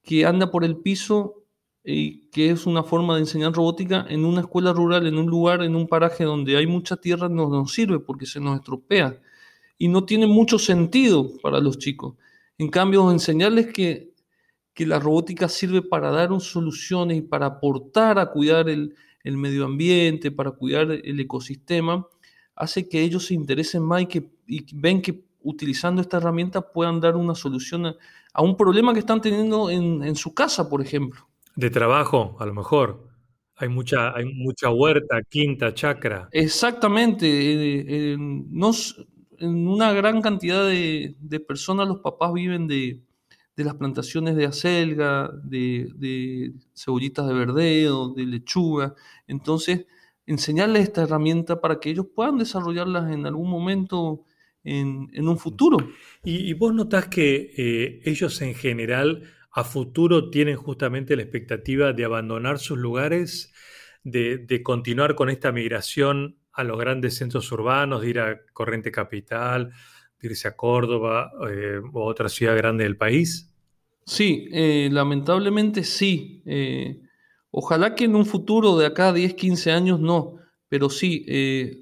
que 0.02 0.26
anda 0.26 0.50
por 0.50 0.64
el 0.64 0.78
piso 0.78 1.39
y 1.84 2.30
que 2.30 2.52
es 2.52 2.66
una 2.66 2.84
forma 2.84 3.16
de 3.16 3.22
enseñar 3.22 3.54
robótica 3.54 4.06
en 4.10 4.26
una 4.26 4.42
escuela 4.42 4.74
rural, 4.74 5.08
en 5.08 5.18
un 5.18 5.28
lugar, 5.28 5.64
en 5.64 5.76
un 5.76 5.88
paraje 5.88 6.24
donde 6.24 6.58
hay 6.58 6.68
mucha 6.68 6.98
tierra, 6.98 7.30
no 7.30 7.50
nos 7.50 7.74
sirve 7.74 8.00
porque 8.00 8.26
se 8.26 8.40
nos 8.40 8.60
estropea 8.60 9.20
y 9.78 9.88
no 9.88 10.06
tiene 10.06 10.28
mucho 10.28 10.60
sentido 10.60 11.32
para 11.42 11.60
los 11.60 11.80
chicos. 11.80 12.16
En 12.58 12.70
cambio, 12.70 13.10
enseñarles 13.12 13.68
que, 13.74 14.14
que 14.74 14.86
la 14.86 15.00
robótica 15.00 15.48
sirve 15.48 15.82
para 15.82 16.12
dar 16.12 16.30
soluciones 16.42 17.18
y 17.18 17.22
para 17.22 17.46
aportar 17.46 18.20
a 18.20 18.32
cuidar 18.32 18.70
el, 18.70 18.96
el, 19.24 19.38
medio 19.38 19.66
ambiente, 19.66 20.32
para 20.32 20.52
cuidar 20.52 20.92
el 20.92 21.20
ecosistema, 21.20 22.06
hace 22.56 22.90
que 22.90 23.02
ellos 23.02 23.28
se 23.28 23.34
interesen 23.34 23.84
más 23.84 24.02
y 24.02 24.06
que 24.08 24.30
y 24.46 24.66
ven 24.76 25.02
que 25.02 25.24
utilizando 25.42 26.02
esta 26.02 26.18
herramienta 26.18 26.60
puedan 26.62 27.00
dar 27.00 27.16
una 27.16 27.36
solución 27.36 27.86
a, 27.86 27.96
a 28.34 28.42
un 28.42 28.58
problema 28.58 28.94
que 28.94 29.00
están 29.00 29.22
teniendo 29.22 29.70
en, 29.70 30.04
en 30.04 30.16
su 30.16 30.34
casa, 30.34 30.70
por 30.70 30.82
ejemplo. 30.82 31.29
De 31.60 31.70
trabajo, 31.70 32.38
a 32.40 32.46
lo 32.46 32.54
mejor. 32.54 33.10
Hay 33.58 33.68
mucha, 33.68 34.16
hay 34.16 34.24
mucha 34.24 34.70
huerta, 34.70 35.22
quinta, 35.24 35.74
chacra. 35.74 36.30
Exactamente. 36.32 37.28
Eh, 37.28 37.86
eh, 37.86 38.18
nos, 38.18 39.06
en 39.40 39.68
una 39.68 39.92
gran 39.92 40.22
cantidad 40.22 40.66
de, 40.66 41.44
personas 41.46 41.90
los 41.90 42.00
papás 42.00 42.32
viven 42.32 42.66
de, 42.66 43.02
las 43.58 43.76
plantaciones 43.76 44.38
de 44.38 44.46
acelga, 44.46 45.30
de, 45.44 46.54
cebollitas 46.74 47.28
de 47.28 47.34
verdeo, 47.34 48.14
de 48.14 48.26
lechuga. 48.26 48.96
Entonces, 49.28 49.86
enseñarles 50.26 50.84
esta 50.84 51.02
herramienta 51.02 51.60
para 51.60 51.82
que 51.82 51.90
ellos 51.90 52.06
puedan 52.16 52.38
desarrollarlas 52.38 53.12
en 53.12 53.26
algún 53.26 53.50
momento 53.50 54.24
en, 54.64 55.28
un 55.28 55.38
futuro. 55.38 55.76
¿Y, 56.24 56.54
vos 56.54 56.74
notás 56.74 57.10
que 57.10 57.52
eh, 57.58 58.02
ellos 58.06 58.42
en 58.42 58.56
general 58.56 59.24
a 59.52 59.64
futuro 59.64 60.30
tienen 60.30 60.56
justamente 60.56 61.16
la 61.16 61.24
expectativa 61.24 61.94
de 61.94 62.06
abandonar 62.06 62.60
sus 62.60 62.78
lugares, 62.78 63.54
de 64.04 64.62
continuar 64.64 65.16
con 65.16 65.30
esta 65.30 65.52
migración 65.52 66.40
a 66.60 66.64
los 66.64 66.78
grandes 66.78 67.16
centros 67.16 67.52
urbanos, 67.52 68.02
de 68.02 68.10
ir 68.10 68.20
a 68.20 68.42
Corriente 68.54 68.92
Capital, 68.92 69.72
de 70.20 70.28
irse 70.28 70.48
a 70.48 70.56
Córdoba 70.56 71.32
eh, 71.50 71.80
o 71.94 72.06
otra 72.06 72.28
ciudad 72.30 72.56
grande 72.58 72.84
del 72.84 72.98
país? 72.98 73.54
Sí, 74.06 74.50
eh, 74.52 74.90
lamentablemente 74.92 75.84
sí. 75.84 76.42
Eh, 76.46 77.00
ojalá 77.52 77.96
que 77.96 78.06
en 78.06 78.16
un 78.16 78.26
futuro 78.26 78.78
de 78.78 78.88
acá 78.88 79.14
10, 79.14 79.36
15 79.36 79.72
años 79.72 80.00
no, 80.00 80.36
pero 80.68 80.90
sí, 80.90 81.26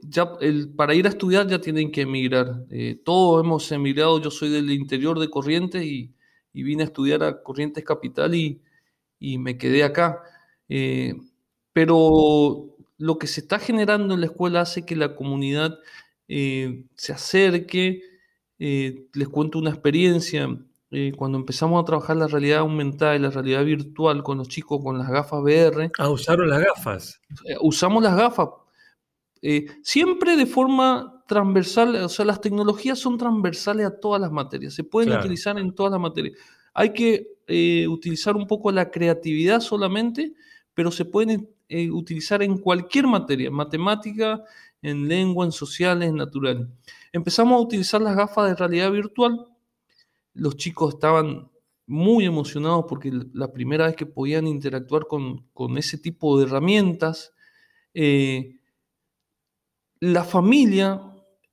ya 0.04 0.32
para 0.78 0.96
ir 0.96 1.08
a 1.08 1.10
estudiar 1.10 1.48
ya 1.48 1.60
tienen 1.60 1.92
que 1.92 2.02
emigrar. 2.02 2.64
todos 3.04 3.44
hemos 3.44 3.70
emigrado, 3.74 4.22
yo 4.22 4.32
soy 4.32 4.50
del 4.50 4.72
interior 4.72 5.20
de 5.20 5.30
Corrientes 5.30 5.84
y, 5.84 6.16
vine 6.64 6.84
a 6.84 6.88
estudiar 6.88 7.24
a 7.24 7.42
Corrientes 7.44 7.84
Capital 7.84 8.36
y, 8.36 8.62
y 9.20 9.38
me 9.38 9.58
quedé 9.58 9.84
acá. 9.84 10.22
pero 11.74 12.78
lo 12.98 13.18
que 13.20 13.28
se 13.28 13.42
está 13.42 13.60
generando 13.60 14.14
en 14.14 14.22
la 14.22 14.28
escuela 14.28 14.62
hace 14.62 14.86
que 14.86 14.96
la 14.96 15.16
comunidad 15.16 15.80
eh, 16.28 16.86
se 16.96 17.14
acerque. 17.14 18.02
Eh, 18.60 19.08
les 19.14 19.30
cuento 19.30 19.60
una 19.60 19.70
experiencia. 19.70 20.50
Eh, 20.90 21.14
cuando 21.16 21.38
empezamos 21.38 21.82
a 21.82 21.86
trabajar 21.86 22.18
la 22.18 22.28
realidad 22.28 22.60
aumentada 22.60 23.16
y 23.16 23.20
la 23.20 23.30
realidad 23.30 23.64
virtual 23.66 24.24
con 24.24 24.38
los 24.38 24.48
chicos 24.48 24.82
con 24.84 24.98
las 24.98 25.10
gafas 25.10 25.42
VR. 25.42 25.92
Ah, 26.00 26.10
usaron 26.10 26.50
las 26.50 26.64
gafas. 26.64 27.22
usamos 27.62 28.02
las 28.02 28.16
gafas. 28.16 28.50
siempre 29.84 30.36
de 30.36 30.46
forma 30.46 31.17
transversal, 31.28 31.96
o 31.96 32.10
sea, 32.10 32.26
las 32.26 32.42
tecnologías 32.42 32.98
son 32.98 33.18
transversales 33.18 33.86
a 33.86 34.00
todas 34.00 34.20
las 34.20 34.32
materias, 34.32 34.74
se 34.74 34.84
pueden 34.84 35.14
utilizar 35.14 35.60
en 35.60 35.76
todas 35.76 35.92
las 35.92 36.02
materias. 36.02 36.38
Hay 36.74 36.94
que 36.94 37.38
utilizar 37.88 38.36
un 38.36 38.48
poco 38.48 38.72
la 38.72 38.90
creatividad 38.90 39.60
solamente, 39.60 40.34
pero 40.74 40.92
se 40.92 41.06
pueden 41.06 41.50
eh, 41.70 41.92
utilizar 41.92 42.42
en 42.44 42.58
cualquier 42.58 43.08
materia, 43.08 43.52
matemática, 43.52 44.42
en 44.82 45.08
lengua, 45.08 45.46
en 45.46 45.52
sociales, 45.52 46.08
en 46.08 46.16
naturales. 46.16 46.66
Empezamos 47.12 47.58
a 47.58 47.62
utilizar 47.62 48.02
las 48.02 48.16
gafas 48.16 48.50
de 48.50 48.56
realidad 48.56 48.92
virtual. 48.92 49.48
Los 50.34 50.56
chicos 50.56 50.94
estaban 50.94 51.50
muy 51.86 52.26
emocionados 52.26 52.86
porque 52.88 53.12
la 53.34 53.52
primera 53.52 53.88
vez 53.88 53.96
que 53.98 54.06
podían 54.06 54.48
interactuar 54.48 55.08
con, 55.08 55.78
ese 55.78 55.98
tipo 55.98 56.38
de 56.38 56.46
herramientas, 56.46 57.34
eh, 57.94 58.60
la 60.00 60.24
familia 60.24 61.02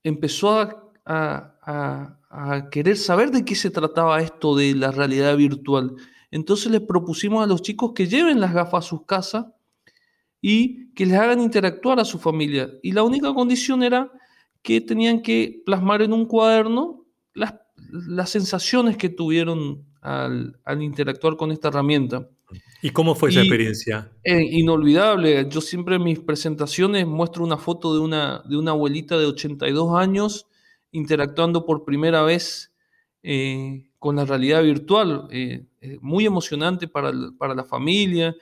empezó 0.04 0.60
a, 0.60 0.92
a, 1.04 2.68
querer 2.70 2.96
saber 2.96 3.30
de 3.30 3.44
qué 3.44 3.54
se 3.54 3.70
trataba 3.70 4.20
esto 4.20 4.54
de 4.54 4.74
la 4.74 4.92
realidad 4.92 5.36
virtual. 5.36 5.96
Entonces 6.30 6.70
les 6.70 6.80
propusimos 6.80 7.42
a 7.42 7.46
los 7.46 7.62
chicos 7.62 7.92
que 7.94 8.06
lleven 8.06 8.40
las 8.40 8.54
gafas 8.54 8.84
a 8.84 8.88
sus 8.88 9.04
casas 9.04 9.46
y 10.40 10.92
que 10.94 11.06
les 11.06 11.18
hagan 11.18 11.40
interactuar 11.40 11.98
a 11.98 12.04
su 12.04 12.18
familia. 12.18 12.70
Y 12.82 12.92
la 12.92 13.02
única 13.02 13.32
condición 13.34 13.82
era 13.82 14.12
que 14.62 14.80
tenían 14.80 15.22
que 15.22 15.62
plasmar 15.64 16.02
en 16.02 16.12
un 16.12 16.26
cuaderno 16.26 17.04
las, 17.34 17.54
las 17.76 18.30
sensaciones 18.30 18.96
que 18.96 19.08
tuvieron 19.08 19.84
al, 20.00 20.82
interactuar 20.82 21.36
con 21.36 21.50
esta 21.50 21.68
herramienta. 21.68 22.28
¿Y 22.82 22.90
cómo 22.90 23.14
fue 23.14 23.30
esa 23.30 23.40
experiencia? 23.40 24.12
inolvidable. 24.24 25.46
Yo 25.48 25.60
siempre 25.60 25.96
en 25.96 26.04
mis 26.04 26.20
presentaciones 26.20 27.06
muestro 27.06 27.44
una 27.44 27.56
foto 27.56 27.94
de 27.94 28.00
una, 28.00 28.42
de 28.46 28.56
una 28.56 28.72
abuelita 28.72 29.18
de 29.18 29.26
82 29.26 29.98
años 29.98 30.46
interactuando 30.92 31.64
por 31.64 31.84
primera 31.84 32.22
vez 32.22 32.72
eh, 33.22 33.90
con 33.98 34.16
la 34.16 34.24
realidad 34.24 34.62
virtual. 34.62 35.28
Eh, 35.30 35.66
muy 36.00 36.26
emocionante 36.26 36.88
para, 36.88 37.12
para 37.38 37.54
la 37.54 37.64
familia 37.64 38.34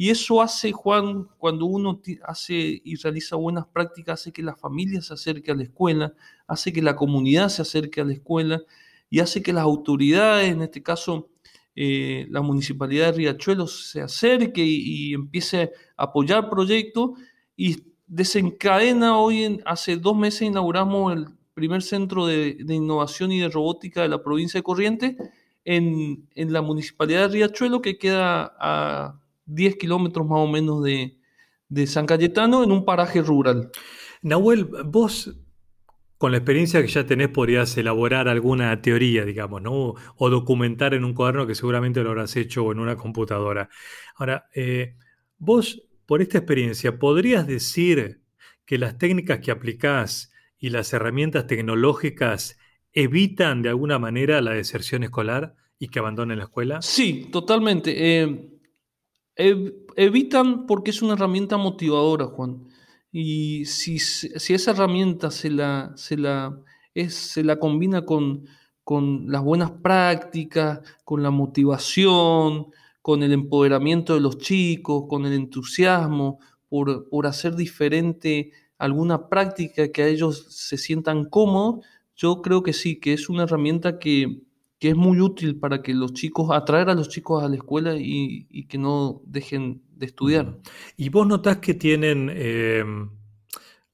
y 0.00 0.08
eso 0.08 0.40
hace, 0.40 0.72
Juan, 0.72 1.28
cuando 1.36 1.66
uno 1.66 2.00
hace 2.24 2.80
y 2.82 2.96
realiza 2.96 3.36
buenas 3.36 3.66
prácticas, 3.66 4.18
hace 4.18 4.32
que 4.32 4.42
la 4.42 4.56
familia 4.56 5.02
se 5.02 5.12
acerque 5.12 5.50
a 5.50 5.54
la 5.54 5.64
escuela, 5.64 6.14
hace 6.46 6.72
que 6.72 6.80
la 6.80 6.96
comunidad 6.96 7.50
se 7.50 7.60
acerque 7.60 8.00
a 8.00 8.04
la 8.04 8.14
escuela 8.14 8.62
y 9.10 9.20
hace 9.20 9.42
que 9.42 9.52
las 9.52 9.64
autoridades, 9.64 10.48
en 10.50 10.62
este 10.62 10.82
caso 10.82 11.28
eh, 11.76 12.26
la 12.30 12.42
municipalidad 12.42 13.06
de 13.06 13.12
Riachuelo, 13.12 13.66
se 13.66 14.00
acerque 14.00 14.62
y, 14.64 15.14
empiece 15.14 15.72
a 15.96 16.04
apoyar 16.04 16.50
proyectos 16.50 17.12
y 17.56 17.84
desencadena 18.06 19.18
hoy, 19.18 19.60
hace 19.64 19.96
dos 19.96 20.16
meses 20.16 20.42
inauguramos 20.42 21.12
el 21.12 21.26
primer 21.54 21.82
centro 21.82 22.26
de, 22.26 22.56
innovación 22.68 23.32
y 23.32 23.40
de 23.40 23.48
robótica 23.48 24.02
de 24.02 24.08
la 24.08 24.22
provincia 24.22 24.58
de 24.58 24.64
Corrientes 24.64 25.16
en, 25.64 26.28
en 26.34 26.52
la 26.52 26.62
municipalidad 26.62 27.22
de 27.22 27.34
Riachuelo, 27.34 27.80
que 27.80 27.98
queda 27.98 28.54
a 28.58 29.20
10 29.50 29.76
kilómetros 29.76 30.26
más 30.26 30.38
o 30.38 30.46
menos 30.46 30.82
de, 30.82 31.16
San 31.86 32.06
Cayetano 32.06 32.64
en 32.64 32.72
un 32.72 32.84
paraje 32.84 33.22
rural. 33.22 33.70
Nahuel, 34.22 34.64
vos 34.64 35.32
con 36.20 36.32
la 36.32 36.36
experiencia 36.36 36.82
que 36.82 36.88
ya 36.88 37.06
tenés 37.06 37.30
podrías 37.30 37.74
elaborar 37.78 38.28
alguna 38.28 38.82
teoría, 38.82 39.24
digamos, 39.24 39.62
¿no? 39.62 39.94
O 40.16 40.28
documentar 40.28 40.92
en 40.92 41.06
un 41.06 41.14
cuaderno 41.14 41.46
que 41.46 41.54
seguramente 41.54 42.02
lo 42.02 42.10
habrás 42.10 42.36
hecho 42.36 42.62
o 42.62 42.72
en 42.72 42.78
una 42.78 42.94
computadora. 42.94 43.70
Ahora, 44.16 44.44
eh, 44.54 44.96
vos, 45.38 45.82
por 46.04 46.20
esta 46.20 46.36
experiencia, 46.36 46.98
¿podrías 46.98 47.46
decir 47.46 48.20
que 48.66 48.76
las 48.76 48.98
técnicas 48.98 49.38
que 49.38 49.50
aplicás 49.50 50.30
y 50.58 50.68
las 50.68 50.92
herramientas 50.92 51.46
tecnológicas 51.46 52.58
evitan 52.92 53.62
de 53.62 53.70
alguna 53.70 53.98
manera 53.98 54.42
la 54.42 54.50
deserción 54.50 55.04
escolar 55.04 55.54
y 55.78 55.88
que 55.88 56.00
abandonen 56.00 56.36
la 56.36 56.44
escuela? 56.44 56.82
Sí, 56.82 57.30
totalmente. 57.32 58.20
Eh, 58.20 58.52
evitan 59.96 60.66
porque 60.66 60.90
es 60.90 61.00
una 61.00 61.14
herramienta 61.14 61.56
motivadora, 61.56 62.26
Juan. 62.26 62.68
Y 63.12 63.64
si, 63.64 63.98
si 63.98 64.54
esa 64.54 64.70
herramienta 64.70 65.30
se 65.30 65.50
la, 65.50 65.92
se 65.96 66.16
la, 66.16 66.56
se 67.08 67.42
la 67.44 67.58
combina 67.58 68.04
con, 68.04 68.46
con 68.84 69.30
las 69.30 69.42
buenas 69.42 69.72
prácticas, 69.72 70.80
con 71.04 71.22
la 71.22 71.30
motivación, 71.30 72.66
con 73.02 73.22
el 73.22 73.32
empoderamiento 73.32 74.14
de 74.14 74.20
los 74.20 74.38
chicos, 74.38 75.04
con 75.08 75.26
el 75.26 75.32
entusiasmo 75.32 76.38
por, 76.68 77.08
por 77.08 77.26
hacer 77.26 77.56
diferente 77.56 78.52
alguna 78.78 79.28
práctica 79.28 79.90
que 79.92 80.02
a 80.02 80.08
ellos 80.08 80.46
se 80.50 80.78
sientan 80.78 81.24
cómodos, 81.26 81.84
yo 82.16 82.42
creo 82.42 82.62
que 82.62 82.72
sí, 82.72 83.00
que 83.00 83.12
es 83.12 83.28
una 83.28 83.42
herramienta 83.44 83.98
que, 83.98 84.42
que 84.80 84.88
es 84.88 84.96
muy 84.96 85.20
útil 85.20 85.60
para 85.60 85.82
que 85.82 85.92
los 85.92 86.14
chicos, 86.14 86.50
atraer 86.50 86.88
a 86.88 86.94
los 86.94 87.10
chicos 87.10 87.44
a 87.44 87.48
la 87.48 87.56
escuela 87.56 87.94
y, 87.96 88.66
que 88.66 88.78
no 88.78 89.20
dejen 89.26 89.82
de 89.94 90.06
estudiar. 90.06 90.58
¿Y 90.96 91.10
vos 91.10 91.26
notás 91.26 91.58
que 91.58 91.74
tienen 91.74 92.30
eh, 92.32 92.82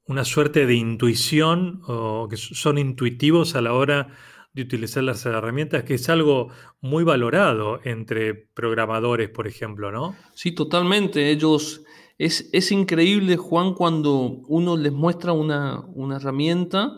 una 0.07 0.25
suerte 0.25 0.65
de 0.65 0.75
intuición 0.77 1.83
o 1.89 2.29
que 2.31 2.37
son 2.37 2.79
intuitivos 2.79 3.57
a 3.57 3.61
la 3.61 3.73
hora 3.73 4.09
de 4.53 4.63
utilizar 4.63 5.03
las 5.03 5.27
herramientas, 5.27 5.83
que 5.83 5.95
es 5.95 6.09
algo 6.09 6.49
muy 6.81 7.03
valorado 7.03 7.81
entre 7.85 8.35
programadores, 8.35 9.29
por 9.29 9.49
ejemplo, 9.49 9.91
¿no? 9.91 10.15
Sí, 10.35 10.53
totalmente. 10.53 11.31
Ellos, 11.31 11.83
es, 12.17 12.49
es 12.53 12.71
increíble, 12.71 13.37
Juan, 13.37 13.75
cuando 13.75 14.41
uno 14.47 14.77
les 14.77 14.93
muestra 14.93 15.33
una, 15.33 15.81
una 15.89 16.17
herramienta, 16.17 16.93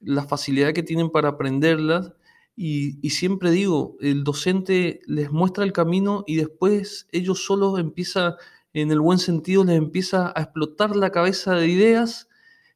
la 0.00 0.26
facilidad 0.26 0.72
que 0.72 0.82
tienen 0.82 1.10
para 1.10 1.28
aprenderla. 1.28 2.16
Y, 2.58 3.10
siempre 3.10 3.50
digo, 3.50 3.96
el 4.00 4.24
docente 4.24 5.00
les 5.06 5.30
muestra 5.30 5.62
el 5.62 5.74
camino 5.74 6.24
y 6.26 6.36
después 6.36 7.06
ellos 7.12 7.44
solos 7.44 7.78
empiezan, 7.78 8.34
en 8.72 8.90
el 8.90 9.00
buen 9.00 9.18
sentido, 9.18 9.62
les 9.62 9.76
empieza 9.76 10.32
a 10.34 10.40
explotar 10.40 10.96
la 10.96 11.10
cabeza 11.10 11.54
de 11.54 11.68
ideas 11.68 12.28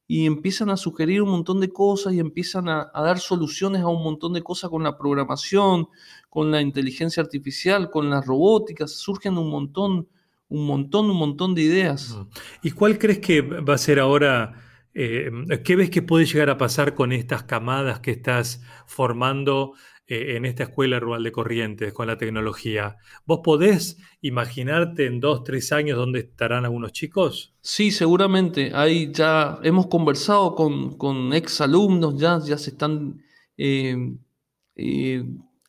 y 0.07 0.27
empiezan 0.27 0.69
a 0.69 0.77
sugerir 0.77 1.23
un 1.23 1.31
montón 1.31 1.61
de 1.61 1.71
cosas 1.71 2.13
y 2.13 2.19
empiezan 2.21 2.69
a, 2.69 2.91
dar 2.93 3.21
soluciones 3.21 3.81
a 3.81 3.89
un 3.89 4.03
montón 4.03 4.35
de 4.35 4.43
cosas 4.43 4.69
con 4.69 4.83
la 4.83 4.99
programación, 4.99 5.89
con 6.29 6.51
la 6.51 6.61
inteligencia 6.61 7.23
artificial, 7.23 7.91
con 7.91 8.11
la 8.11 8.21
robótica, 8.21 8.87
surgen 8.87 9.39
un 9.39 9.49
montón, 9.49 10.09
un 10.51 10.67
montón, 10.67 11.09
un 11.09 11.17
montón 11.17 11.55
de 11.55 11.63
ideas. 11.63 12.19
¿Y 12.63 12.73
cuál 12.73 12.99
crees 12.99 13.21
que 13.21 13.41
va 13.41 13.75
a 13.75 13.79
ser 13.79 13.99
ahora? 13.99 14.70
Eh, 14.94 15.30
¿Qué 15.64 15.76
ves 15.76 15.90
que 15.90 16.02
puede 16.02 16.26
llegar 16.26 16.50
a 16.50 16.59
pasar 16.59 16.94
con 16.94 17.12
estas 17.12 17.44
camadas 17.44 18.00
que 18.00 18.11
estás 18.11 18.62
formando 18.87 19.75
eh, 20.11 20.35
en 20.37 20.44
esta 20.44 20.64
escuela 20.64 20.99
rural 20.99 21.23
de 21.23 21.30
Corrientes 21.30 21.92
con 21.92 22.09
la 22.09 22.18
tecnología. 22.18 22.97
¿Vos 23.26 23.42
podés 23.44 23.97
imaginarte 24.20 25.06
en 25.06 25.20
dos, 25.20 25.44
tres 25.44 25.70
años 25.70 25.97
dónde 25.97 26.18
estarán 26.18 26.64
algunos 26.64 26.90
chicos? 26.90 27.54
Sí, 27.61 27.92
seguramente. 27.92 28.73
Ahí 28.75 29.12
ya 29.12 29.61
hemos 29.62 29.87
conversado 29.87 30.56
con, 30.56 30.99
con 30.99 31.32
ex 31.32 31.61
alumnos, 31.61 32.16
ya, 32.18 32.40
ya 32.44 32.59
se 32.59 32.70
están 32.70 33.23
eh, 33.56 33.94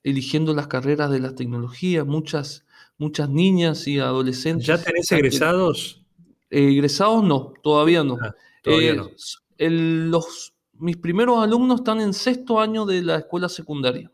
eligiendo 0.03 0.55
las 0.55 0.65
carreras 0.65 1.11
de 1.11 1.19
la 1.19 1.35
tecnología, 1.35 2.03
muchas, 2.03 2.65
muchas 2.97 3.29
niñas 3.29 3.87
y 3.87 3.99
adolescentes. 3.99 4.65
¿Ya 4.65 4.81
tenés 4.81 5.11
egresados? 5.11 6.01
egresados 6.49 7.23
no, 7.23 7.53
todavía 7.61 8.03
no. 8.03 8.17
Ah, 8.19 8.33
todavía 8.61 8.95
no. 8.95 9.11
los, 9.57 10.53
mis 10.73 10.97
primeros 10.97 11.43
alumnos 11.43 11.81
están 11.81 12.01
en 12.01 12.13
sexto 12.13 12.59
año 12.59 12.85
de 12.85 13.01
la 13.03 13.17
escuela 13.17 13.49
secundaria. 13.49 14.11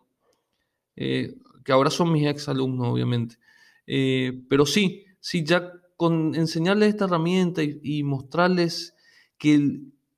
Eh, 0.96 1.36
que 1.64 1.72
ahora 1.72 1.90
son 1.90 2.12
mis 2.12 2.26
ex 2.26 2.48
alumnos, 2.48 2.88
obviamente. 2.88 3.38
Eh, 3.86 4.42
pero 4.50 4.66
sí, 4.66 5.06
sí, 5.20 5.44
ya 5.44 5.72
con 5.98 6.34
enseñarles 6.36 6.90
esta 6.90 7.06
herramienta 7.06 7.62
y, 7.64 8.04
mostrarles 8.04 8.96
que 9.38 9.54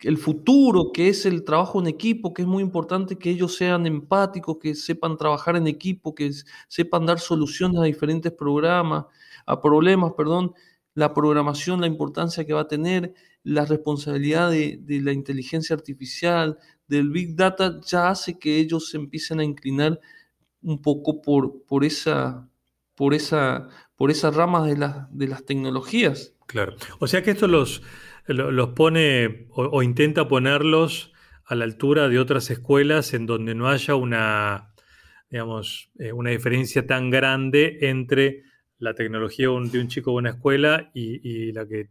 el, 0.02 0.18
futuro, 0.18 0.92
que 0.94 1.10
es 1.10 1.26
el 1.26 1.44
trabajo 1.44 1.80
en 1.80 1.88
equipo, 1.88 2.34
que 2.34 2.44
es 2.44 2.48
muy 2.48 2.62
importante 2.62 3.18
que 3.18 3.32
ellos 3.32 3.56
sean 3.56 3.88
empáticos, 3.88 4.58
que 4.62 4.76
sepan 4.76 5.18
trabajar 5.18 5.56
en 5.56 5.68
equipo, 5.68 6.14
que 6.14 6.32
sepan 6.68 7.06
dar 7.06 7.20
soluciones 7.20 7.80
a 7.80 7.86
diferentes 7.86 8.32
programas, 8.32 9.06
a 9.46 9.62
problemas, 9.62 10.14
perdón, 10.16 10.54
la 11.00 11.14
programación, 11.14 11.80
la 11.80 11.88
importancia 11.88 12.46
que 12.46 12.54
va 12.54 12.62
a 12.62 12.68
tener, 12.68 13.14
la 13.44 13.66
responsabilidad 13.66 14.52
de, 14.52 14.82
la 15.02 15.14
inteligencia 15.14 15.74
artificial, 15.74 16.58
del 16.90 17.10
Big 17.10 17.38
Data, 17.38 17.80
ya 17.86 18.10
hace 18.10 18.38
que 18.38 18.58
ellos 18.58 18.90
se 18.90 18.98
empiecen 18.98 19.40
a 19.40 19.46
inclinar 19.46 20.00
un 20.62 20.82
poco 20.82 21.22
por, 21.22 21.64
por, 21.66 21.86
esa, 21.86 22.50
por, 22.96 23.14
esa, 23.14 23.70
por 23.96 24.14
de, 24.14 24.94
de 25.12 25.28
las 25.28 25.46
tecnologías. 25.46 26.34
Claro. 26.48 26.76
O 27.00 27.08
sea 27.08 27.24
que 27.24 27.32
esto 27.32 27.48
los, 27.48 27.82
los 28.28 28.70
pone 28.70 29.48
o, 29.52 29.82
intenta 29.82 30.28
ponerlos 30.28 31.14
a 31.46 31.56
la 31.56 31.64
altura 31.64 32.10
de 32.10 32.20
otras 32.20 32.50
escuelas 32.52 33.14
en 33.14 33.26
donde 33.26 33.56
no 33.56 33.70
haya 33.70 33.96
una, 33.96 34.74
digamos, 35.30 35.92
eh, 35.98 36.12
una 36.12 36.32
diferencia 36.32 36.86
tan 36.86 37.10
grande 37.10 37.78
entre 37.84 38.49
la 38.80 38.96
tecnología 38.96 39.48
de 39.48 39.80
un 39.80 39.88
chico 39.88 40.12
de 40.12 40.18
una 40.18 40.30
escuela 40.32 40.90
y, 40.94 41.52
la 41.52 41.68
que, 41.68 41.90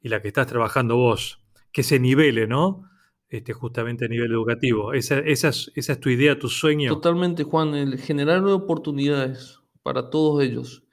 y 0.00 0.08
la 0.08 0.20
que 0.20 0.28
estás 0.28 0.48
trabajando 0.48 0.96
vos. 0.96 1.40
Que 1.72 1.84
se 1.84 2.00
nivele, 2.00 2.48
¿no? 2.48 2.90
este, 3.30 3.52
justamente 3.52 4.04
a 4.04 4.08
nivel 4.08 4.32
educativo. 4.32 4.92
Esa, 4.92 5.20
esa, 5.20 5.48
es, 5.50 6.00
tu 6.00 6.10
idea, 6.10 6.38
tu 6.38 6.48
sueño. 6.48 6.92
Totalmente, 6.92 7.44
Juan, 7.44 7.74
el 7.74 7.98
generar 7.98 8.44
oportunidades 8.44 9.60
para 9.82 10.10
todos 10.10 10.42
ellos. 10.42 10.84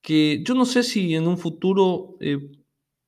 Que 0.00 0.42
yo 0.44 0.54
no 0.54 0.64
sé 0.64 0.82
si 0.82 1.14
en 1.14 1.26
un 1.26 1.36
futuro 1.36 2.16
eh, 2.20 2.52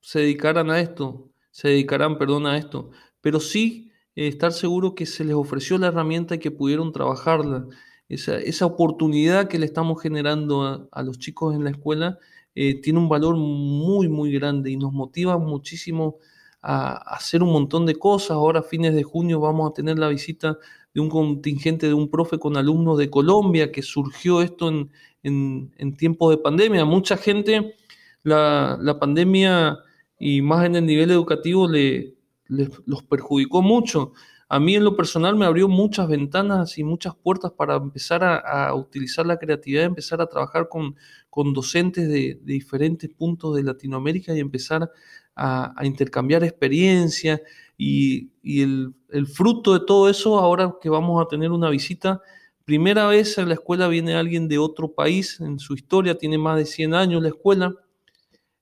se 0.01 0.19
dedicarán 0.21 0.69
a 0.71 0.81
esto, 0.81 1.31
se 1.51 1.69
dedicarán, 1.69 2.19
perdón, 2.19 2.47
a 2.47 2.59
esto, 2.59 2.91
pero 3.21 3.41
sí 3.41 3.93
eh, 4.17 4.27
estar 4.27 4.53
seguro 4.53 4.95
que 4.95 5.07
se 5.07 5.25
les 5.25 5.35
ofreció 5.35 5.79
la 5.79 5.87
herramienta 5.87 6.35
y 6.35 6.39
que 6.39 6.51
pudieron 6.51 6.93
trabajarla. 6.93 7.67
Esa, 8.09 8.39
esa 8.39 8.67
oportunidad 8.67 9.49
que 9.49 9.59
le 9.59 9.67
estamos 9.67 10.01
generando 10.03 10.89
a, 10.91 11.03
los 11.03 11.19
chicos 11.19 11.55
en 11.55 11.65
la 11.65 11.71
escuela 11.71 12.19
eh, 12.55 12.81
tiene 12.81 12.99
un 12.99 13.09
valor 13.09 13.37
muy, 13.37 14.09
muy 14.09 14.33
grande 14.33 14.71
y 14.71 14.77
nos 14.77 14.93
motiva 14.93 15.39
muchísimo 15.39 16.19
a, 16.61 16.95
hacer 17.15 17.43
un 17.43 17.53
montón 17.53 17.87
de 17.87 17.97
cosas. 17.97 18.33
Ahora 18.33 18.61
a 18.61 18.63
fines 18.63 18.95
de 18.95 19.03
junio 19.03 19.41
vamos 19.41 19.71
a 19.71 19.75
tener 19.75 19.99
la 19.99 20.09
visita 20.09 20.59
de 20.95 21.01
un 21.01 21.09
contingente 21.09 21.87
de 21.87 21.95
un 21.95 22.11
profe 22.11 22.39
con 22.39 22.57
alumnos 22.57 22.99
de 22.99 23.11
Colombia, 23.11 23.73
que 23.73 23.83
surgió 23.83 24.43
esto 24.43 24.69
en, 24.69 24.91
en, 25.23 25.97
tiempos 25.97 26.31
de 26.31 26.39
pandemia. 26.39 26.85
Mucha 26.85 27.17
gente, 27.17 27.77
la, 28.23 28.79
la, 28.81 28.99
pandemia 28.99 29.79
y 30.19 30.43
más 30.43 30.67
en 30.67 30.77
el 30.77 30.87
nivel 30.87 31.11
educativo 31.11 31.67
le, 31.69 32.15
los 32.49 33.03
perjudicó 33.05 33.63
mucho. 33.63 34.13
A 34.53 34.61
mí 34.61 34.77
en 34.77 34.85
lo 34.85 34.95
personal 34.95 35.35
me 35.35 35.47
abrió 35.47 35.67
muchas 35.67 36.07
ventanas 36.07 36.77
y 36.77 36.85
muchas 36.85 37.15
puertas 37.17 37.53
para 37.53 37.77
empezar 37.77 38.23
a, 38.23 38.75
utilizar 38.75 39.25
la 39.25 39.39
creatividad, 39.39 39.85
empezar 39.85 40.21
a 40.21 40.27
trabajar 40.27 40.69
con, 40.69 40.95
con 41.31 41.55
docentes 41.55 42.07
de, 42.07 42.39
diferentes 42.45 43.09
puntos 43.09 43.57
de 43.57 43.63
Latinoamérica 43.63 44.37
y 44.37 44.41
empezar 44.41 44.91
a, 45.35 45.75
intercambiar 45.85 46.45
experiencias. 46.45 47.41
Y, 47.79 48.29
el, 48.43 48.95
fruto 49.27 49.73
de 49.73 49.87
todo 49.87 50.11
eso, 50.11 50.39
ahora 50.39 50.75
que 50.83 50.91
vamos 50.91 51.25
a 51.25 51.29
tener 51.29 51.51
una 51.51 51.71
visita, 51.71 52.21
primera 52.67 53.07
vez 53.07 53.39
en 53.39 53.49
la 53.49 53.55
escuela 53.55 53.89
viene 53.89 54.17
alguien 54.17 54.49
de 54.49 54.59
otro 54.59 54.93
país 54.93 55.41
en 55.41 55.59
su 55.59 55.73
historia, 55.73 56.19
tiene 56.19 56.37
más 56.37 56.59
de 56.59 56.67
100 56.67 56.93
años 56.93 57.23
la 57.23 57.29
escuela, 57.29 57.75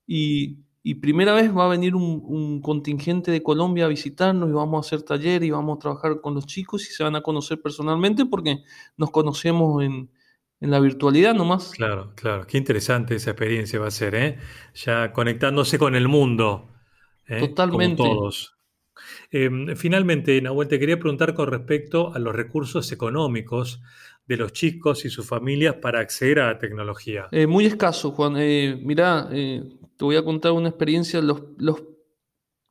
y, 0.06 0.56
primera 1.00 1.34
vez 1.34 1.54
va 1.54 1.66
a 1.66 1.68
venir 1.68 1.94
un, 1.94 2.60
contingente 2.62 3.30
de 3.30 3.42
Colombia 3.42 3.84
a 3.84 3.88
visitarnos 3.88 4.48
y 4.48 4.52
vamos 4.52 4.78
a 4.78 4.86
hacer 4.86 5.02
taller 5.04 5.42
y 5.42 5.50
vamos 5.50 5.76
a 5.76 5.80
trabajar 5.80 6.20
con 6.20 6.34
los 6.34 6.46
chicos 6.46 6.88
y 6.88 6.92
se 6.92 7.04
van 7.04 7.16
a 7.16 7.22
conocer 7.22 7.60
personalmente 7.60 8.24
porque 8.24 8.62
nos 8.96 9.10
conocemos 9.10 9.82
en, 9.82 10.10
en 10.60 10.70
la 10.70 10.80
virtualidad 10.80 11.34
nomás. 11.34 11.72
Claro, 11.72 12.12
claro. 12.14 12.46
Qué 12.46 12.58
interesante 12.58 13.14
esa 13.14 13.30
experiencia 13.30 13.78
va 13.78 13.88
a 13.88 13.90
ser, 13.90 14.14
¿eh? 14.14 14.38
Ya 14.74 15.12
conectándose 15.12 15.78
con 15.78 15.94
el 15.94 16.08
mundo. 16.08 16.68
¿eh? 17.26 17.40
Totalmente. 17.40 18.02
todos. 18.02 18.56
Em, 19.30 19.74
finalmente, 19.76 20.40
Nahuel, 20.42 20.68
te 20.68 20.78
quería 20.78 20.98
preguntar 20.98 21.34
con 21.34 21.48
respecto 21.48 22.14
a 22.14 22.18
los 22.18 22.34
recursos 22.34 22.92
económicos 22.92 23.80
de 24.30 24.36
los 24.36 24.52
chicos 24.52 25.04
y 25.04 25.10
sus 25.10 25.26
familias 25.26 25.74
para 25.74 25.98
acceder 25.98 26.38
a 26.38 26.52
la 26.52 26.58
tecnología. 26.60 27.26
Eh, 27.32 27.48
muy 27.48 27.66
escaso, 27.66 28.12
Juan. 28.12 28.36
Eh, 28.38 28.80
mirá, 28.80 29.28
eh, 29.32 29.60
te 29.96 30.04
voy 30.04 30.14
a 30.14 30.24
contar 30.24 30.52
una 30.52 30.68
experiencia. 30.68 31.20
Los, 31.20 31.42
los, 31.58 31.82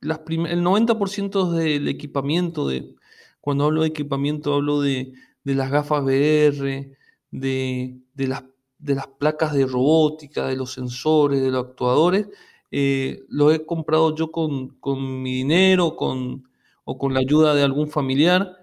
las 0.00 0.20
el 0.26 0.62
90% 0.62 1.52
del 1.52 1.86
equipamiento, 1.88 2.66
de, 2.66 2.94
cuando 3.42 3.66
hablo 3.66 3.82
de 3.82 3.88
equipamiento, 3.88 4.54
hablo 4.54 4.80
de, 4.80 5.12
de 5.44 5.54
las 5.54 5.70
gafas 5.70 6.02
VR, 6.02 6.96
de, 7.30 8.00
las, 8.16 8.44
de 8.78 8.94
las 8.94 9.06
placas 9.08 9.52
de 9.52 9.66
robótica, 9.66 10.46
de 10.46 10.56
los 10.56 10.72
sensores, 10.72 11.42
de 11.42 11.50
los 11.50 11.66
actuadores, 11.66 12.28
eh, 12.70 13.22
lo 13.28 13.52
he 13.52 13.66
comprado 13.66 14.16
yo 14.16 14.32
con, 14.32 14.78
mi 15.22 15.34
dinero 15.34 15.94
con, 15.94 16.48
o 16.84 16.96
con 16.96 17.12
la 17.12 17.20
ayuda 17.20 17.54
de 17.54 17.64
algún 17.64 17.90
familiar, 17.90 18.56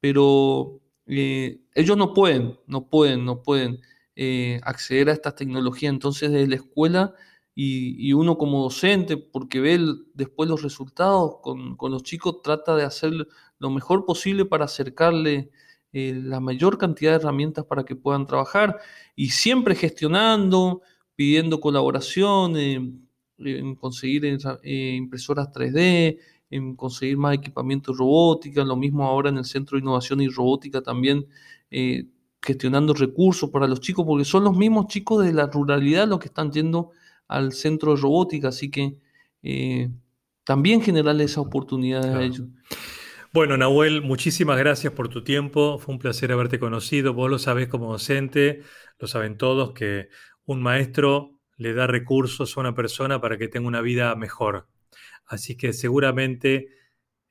pero 0.00 0.81
eh, 1.06 1.60
ellos 1.74 1.96
no 1.96 2.14
pueden, 2.14 2.58
no 2.66 2.88
pueden, 2.88 3.24
no 3.24 3.42
pueden 3.42 3.80
eh, 4.16 4.60
acceder 4.64 5.08
a 5.08 5.12
estas 5.12 5.34
tecnologías. 5.34 5.92
Entonces, 5.92 6.30
desde 6.30 6.48
la 6.48 6.56
escuela 6.56 7.14
y, 7.54 8.12
uno 8.14 8.38
como 8.38 8.62
docente, 8.62 9.16
porque 9.16 9.60
ve 9.60 9.78
después 10.14 10.48
los 10.48 10.62
resultados 10.62 11.36
con, 11.42 11.76
con, 11.76 11.92
los 11.92 12.02
chicos, 12.02 12.42
trata 12.42 12.76
de 12.76 12.84
hacer 12.84 13.12
lo 13.58 13.70
mejor 13.70 14.04
posible 14.06 14.44
para 14.44 14.64
acercarle 14.64 15.50
eh, 15.92 16.14
la 16.14 16.40
mayor 16.40 16.78
cantidad 16.78 17.12
de 17.12 17.16
herramientas 17.18 17.66
para 17.66 17.84
que 17.84 17.94
puedan 17.94 18.26
trabajar 18.26 18.78
y 19.14 19.28
siempre 19.30 19.74
gestionando, 19.74 20.80
pidiendo 21.14 21.60
colaboración 21.60 22.56
en 22.56 23.74
conseguir 23.76 24.24
eh, 24.24 24.94
impresoras 24.96 25.48
3D, 25.52 26.18
en 26.52 26.76
conseguir 26.76 27.16
más 27.16 27.34
equipamiento 27.34 27.92
robótica, 27.92 28.64
lo 28.64 28.76
mismo 28.76 29.06
ahora 29.06 29.30
en 29.30 29.38
el 29.38 29.44
Centro 29.44 29.76
de 29.76 29.82
Innovación 29.82 30.20
y 30.20 30.28
Robótica 30.28 30.82
también 30.82 31.26
eh, 31.70 32.06
gestionando 32.40 32.94
recursos 32.94 33.50
para 33.50 33.66
los 33.66 33.80
chicos, 33.80 34.04
porque 34.06 34.24
son 34.24 34.44
los 34.44 34.56
mismos 34.56 34.86
chicos 34.86 35.24
de 35.24 35.32
la 35.32 35.46
ruralidad 35.46 36.06
los 36.06 36.20
que 36.20 36.28
están 36.28 36.52
yendo 36.52 36.90
al 37.26 37.52
centro 37.52 37.94
de 37.94 38.00
robótica, 38.00 38.48
así 38.48 38.70
que 38.70 38.96
también 40.44 40.82
generarles 40.82 41.32
esa 41.32 41.40
oportunidad 41.40 42.04
a 42.04 42.22
ellos. 42.22 42.46
Bueno, 43.32 43.56
Nahuel, 43.56 44.02
muchísimas 44.02 44.58
gracias 44.58 44.92
por 44.92 45.08
tu 45.08 45.24
tiempo. 45.24 45.78
Fue 45.78 45.94
un 45.94 45.98
placer 45.98 46.32
haberte 46.32 46.58
conocido. 46.58 47.14
Vos 47.14 47.30
lo 47.30 47.38
sabés 47.38 47.68
como 47.68 47.90
docente, 47.90 48.62
lo 48.98 49.08
saben 49.08 49.38
todos, 49.38 49.72
que 49.72 50.08
un 50.44 50.60
maestro 50.60 51.38
le 51.56 51.72
da 51.72 51.86
recursos 51.86 52.56
a 52.56 52.60
una 52.60 52.74
persona 52.74 53.22
para 53.22 53.38
que 53.38 53.48
tenga 53.48 53.68
una 53.68 53.80
vida 53.80 54.14
mejor. 54.16 54.68
Así 55.26 55.56
que 55.56 55.72
seguramente 55.72 56.68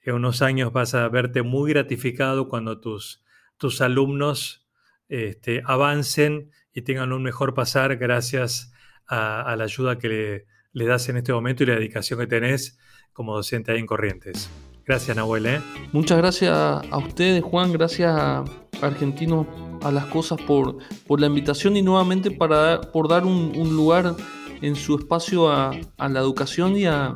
en 0.01 0.15
unos 0.15 0.41
años 0.41 0.73
vas 0.73 0.95
a 0.95 1.07
verte 1.09 1.43
muy 1.43 1.71
gratificado 1.71 2.49
cuando 2.49 2.79
tus, 2.79 3.23
tus 3.57 3.81
alumnos 3.81 4.67
este, 5.07 5.61
avancen 5.65 6.51
y 6.73 6.81
tengan 6.81 7.11
un 7.13 7.21
mejor 7.21 7.53
pasar 7.53 7.97
gracias 7.97 8.73
a, 9.07 9.55
la 9.57 9.65
ayuda 9.65 9.97
que 9.97 10.45
le, 10.73 10.85
das 10.85 11.09
en 11.09 11.17
este 11.17 11.33
momento 11.33 11.63
y 11.63 11.67
la 11.67 11.75
dedicación 11.75 12.19
que 12.19 12.27
tenés 12.27 12.79
como 13.11 13.35
docente 13.35 13.73
ahí 13.73 13.79
en 13.79 13.85
Corrientes. 13.85 14.49
Gracias, 14.85 15.15
Nahuel. 15.15 15.45
¿eh? 15.45 15.61
Muchas 15.91 16.17
gracias 16.17 16.51
a 16.53 16.97
ustedes, 16.97 17.43
Juan. 17.43 17.73
Gracias 17.73 18.09
a 18.09 18.45
Argentinos 18.81 19.45
a 19.83 19.91
las 19.91 20.05
Cosas 20.05 20.41
por, 20.41 20.77
por 21.07 21.19
la 21.19 21.27
invitación 21.27 21.75
y 21.75 21.81
nuevamente 21.81 22.31
para, 22.31 22.81
por 22.81 23.07
dar 23.07 23.25
un, 23.25 23.51
lugar 23.75 24.15
en 24.61 24.75
su 24.75 24.95
espacio 24.95 25.51
a, 25.51 25.71
la 25.97 26.19
educación 26.19 26.75
y 26.75 26.85
a, 26.85 27.15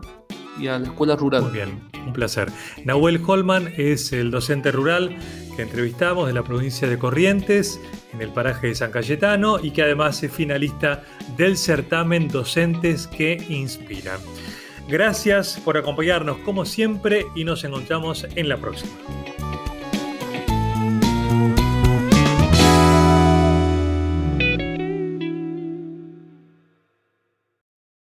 y 0.60 0.68
a 0.68 0.80
la 0.80 0.88
escuela 0.88 1.16
rural. 1.16 1.44
Muy 1.44 1.52
bien, 1.52 1.82
un 2.06 2.14
placer. 2.14 2.52
Nahuel 2.84 3.22
Holman 3.26 3.74
es 3.78 4.12
el 4.14 4.32
docente 4.32 4.72
rural 4.72 5.16
que 5.56 5.64
entrevistamos 5.64 6.28
de 6.28 6.34
la 6.34 6.44
provincia 6.44 6.88
de 6.88 6.98
Corrientes, 6.98 7.80
en 8.14 8.22
el 8.22 8.30
paraje 8.30 8.68
de 8.68 8.76
San 8.76 8.92
Cayetano, 8.92 9.60
y 9.62 9.72
que 9.72 9.84
además 9.84 10.22
es 10.24 10.32
finalista 10.32 11.04
del 11.38 11.58
certamen 11.58 12.28
Docentes 12.28 13.08
que 13.08 13.44
Inspiran. 13.50 14.20
Gracias 14.88 15.60
por 15.64 15.78
acompañarnos 15.78 16.38
como 16.40 16.66
siempre 16.66 17.26
y 17.36 17.44
nos 17.44 17.64
encontramos 17.64 18.28
en 18.36 18.50
la 18.50 18.58
próxima. 18.58 18.92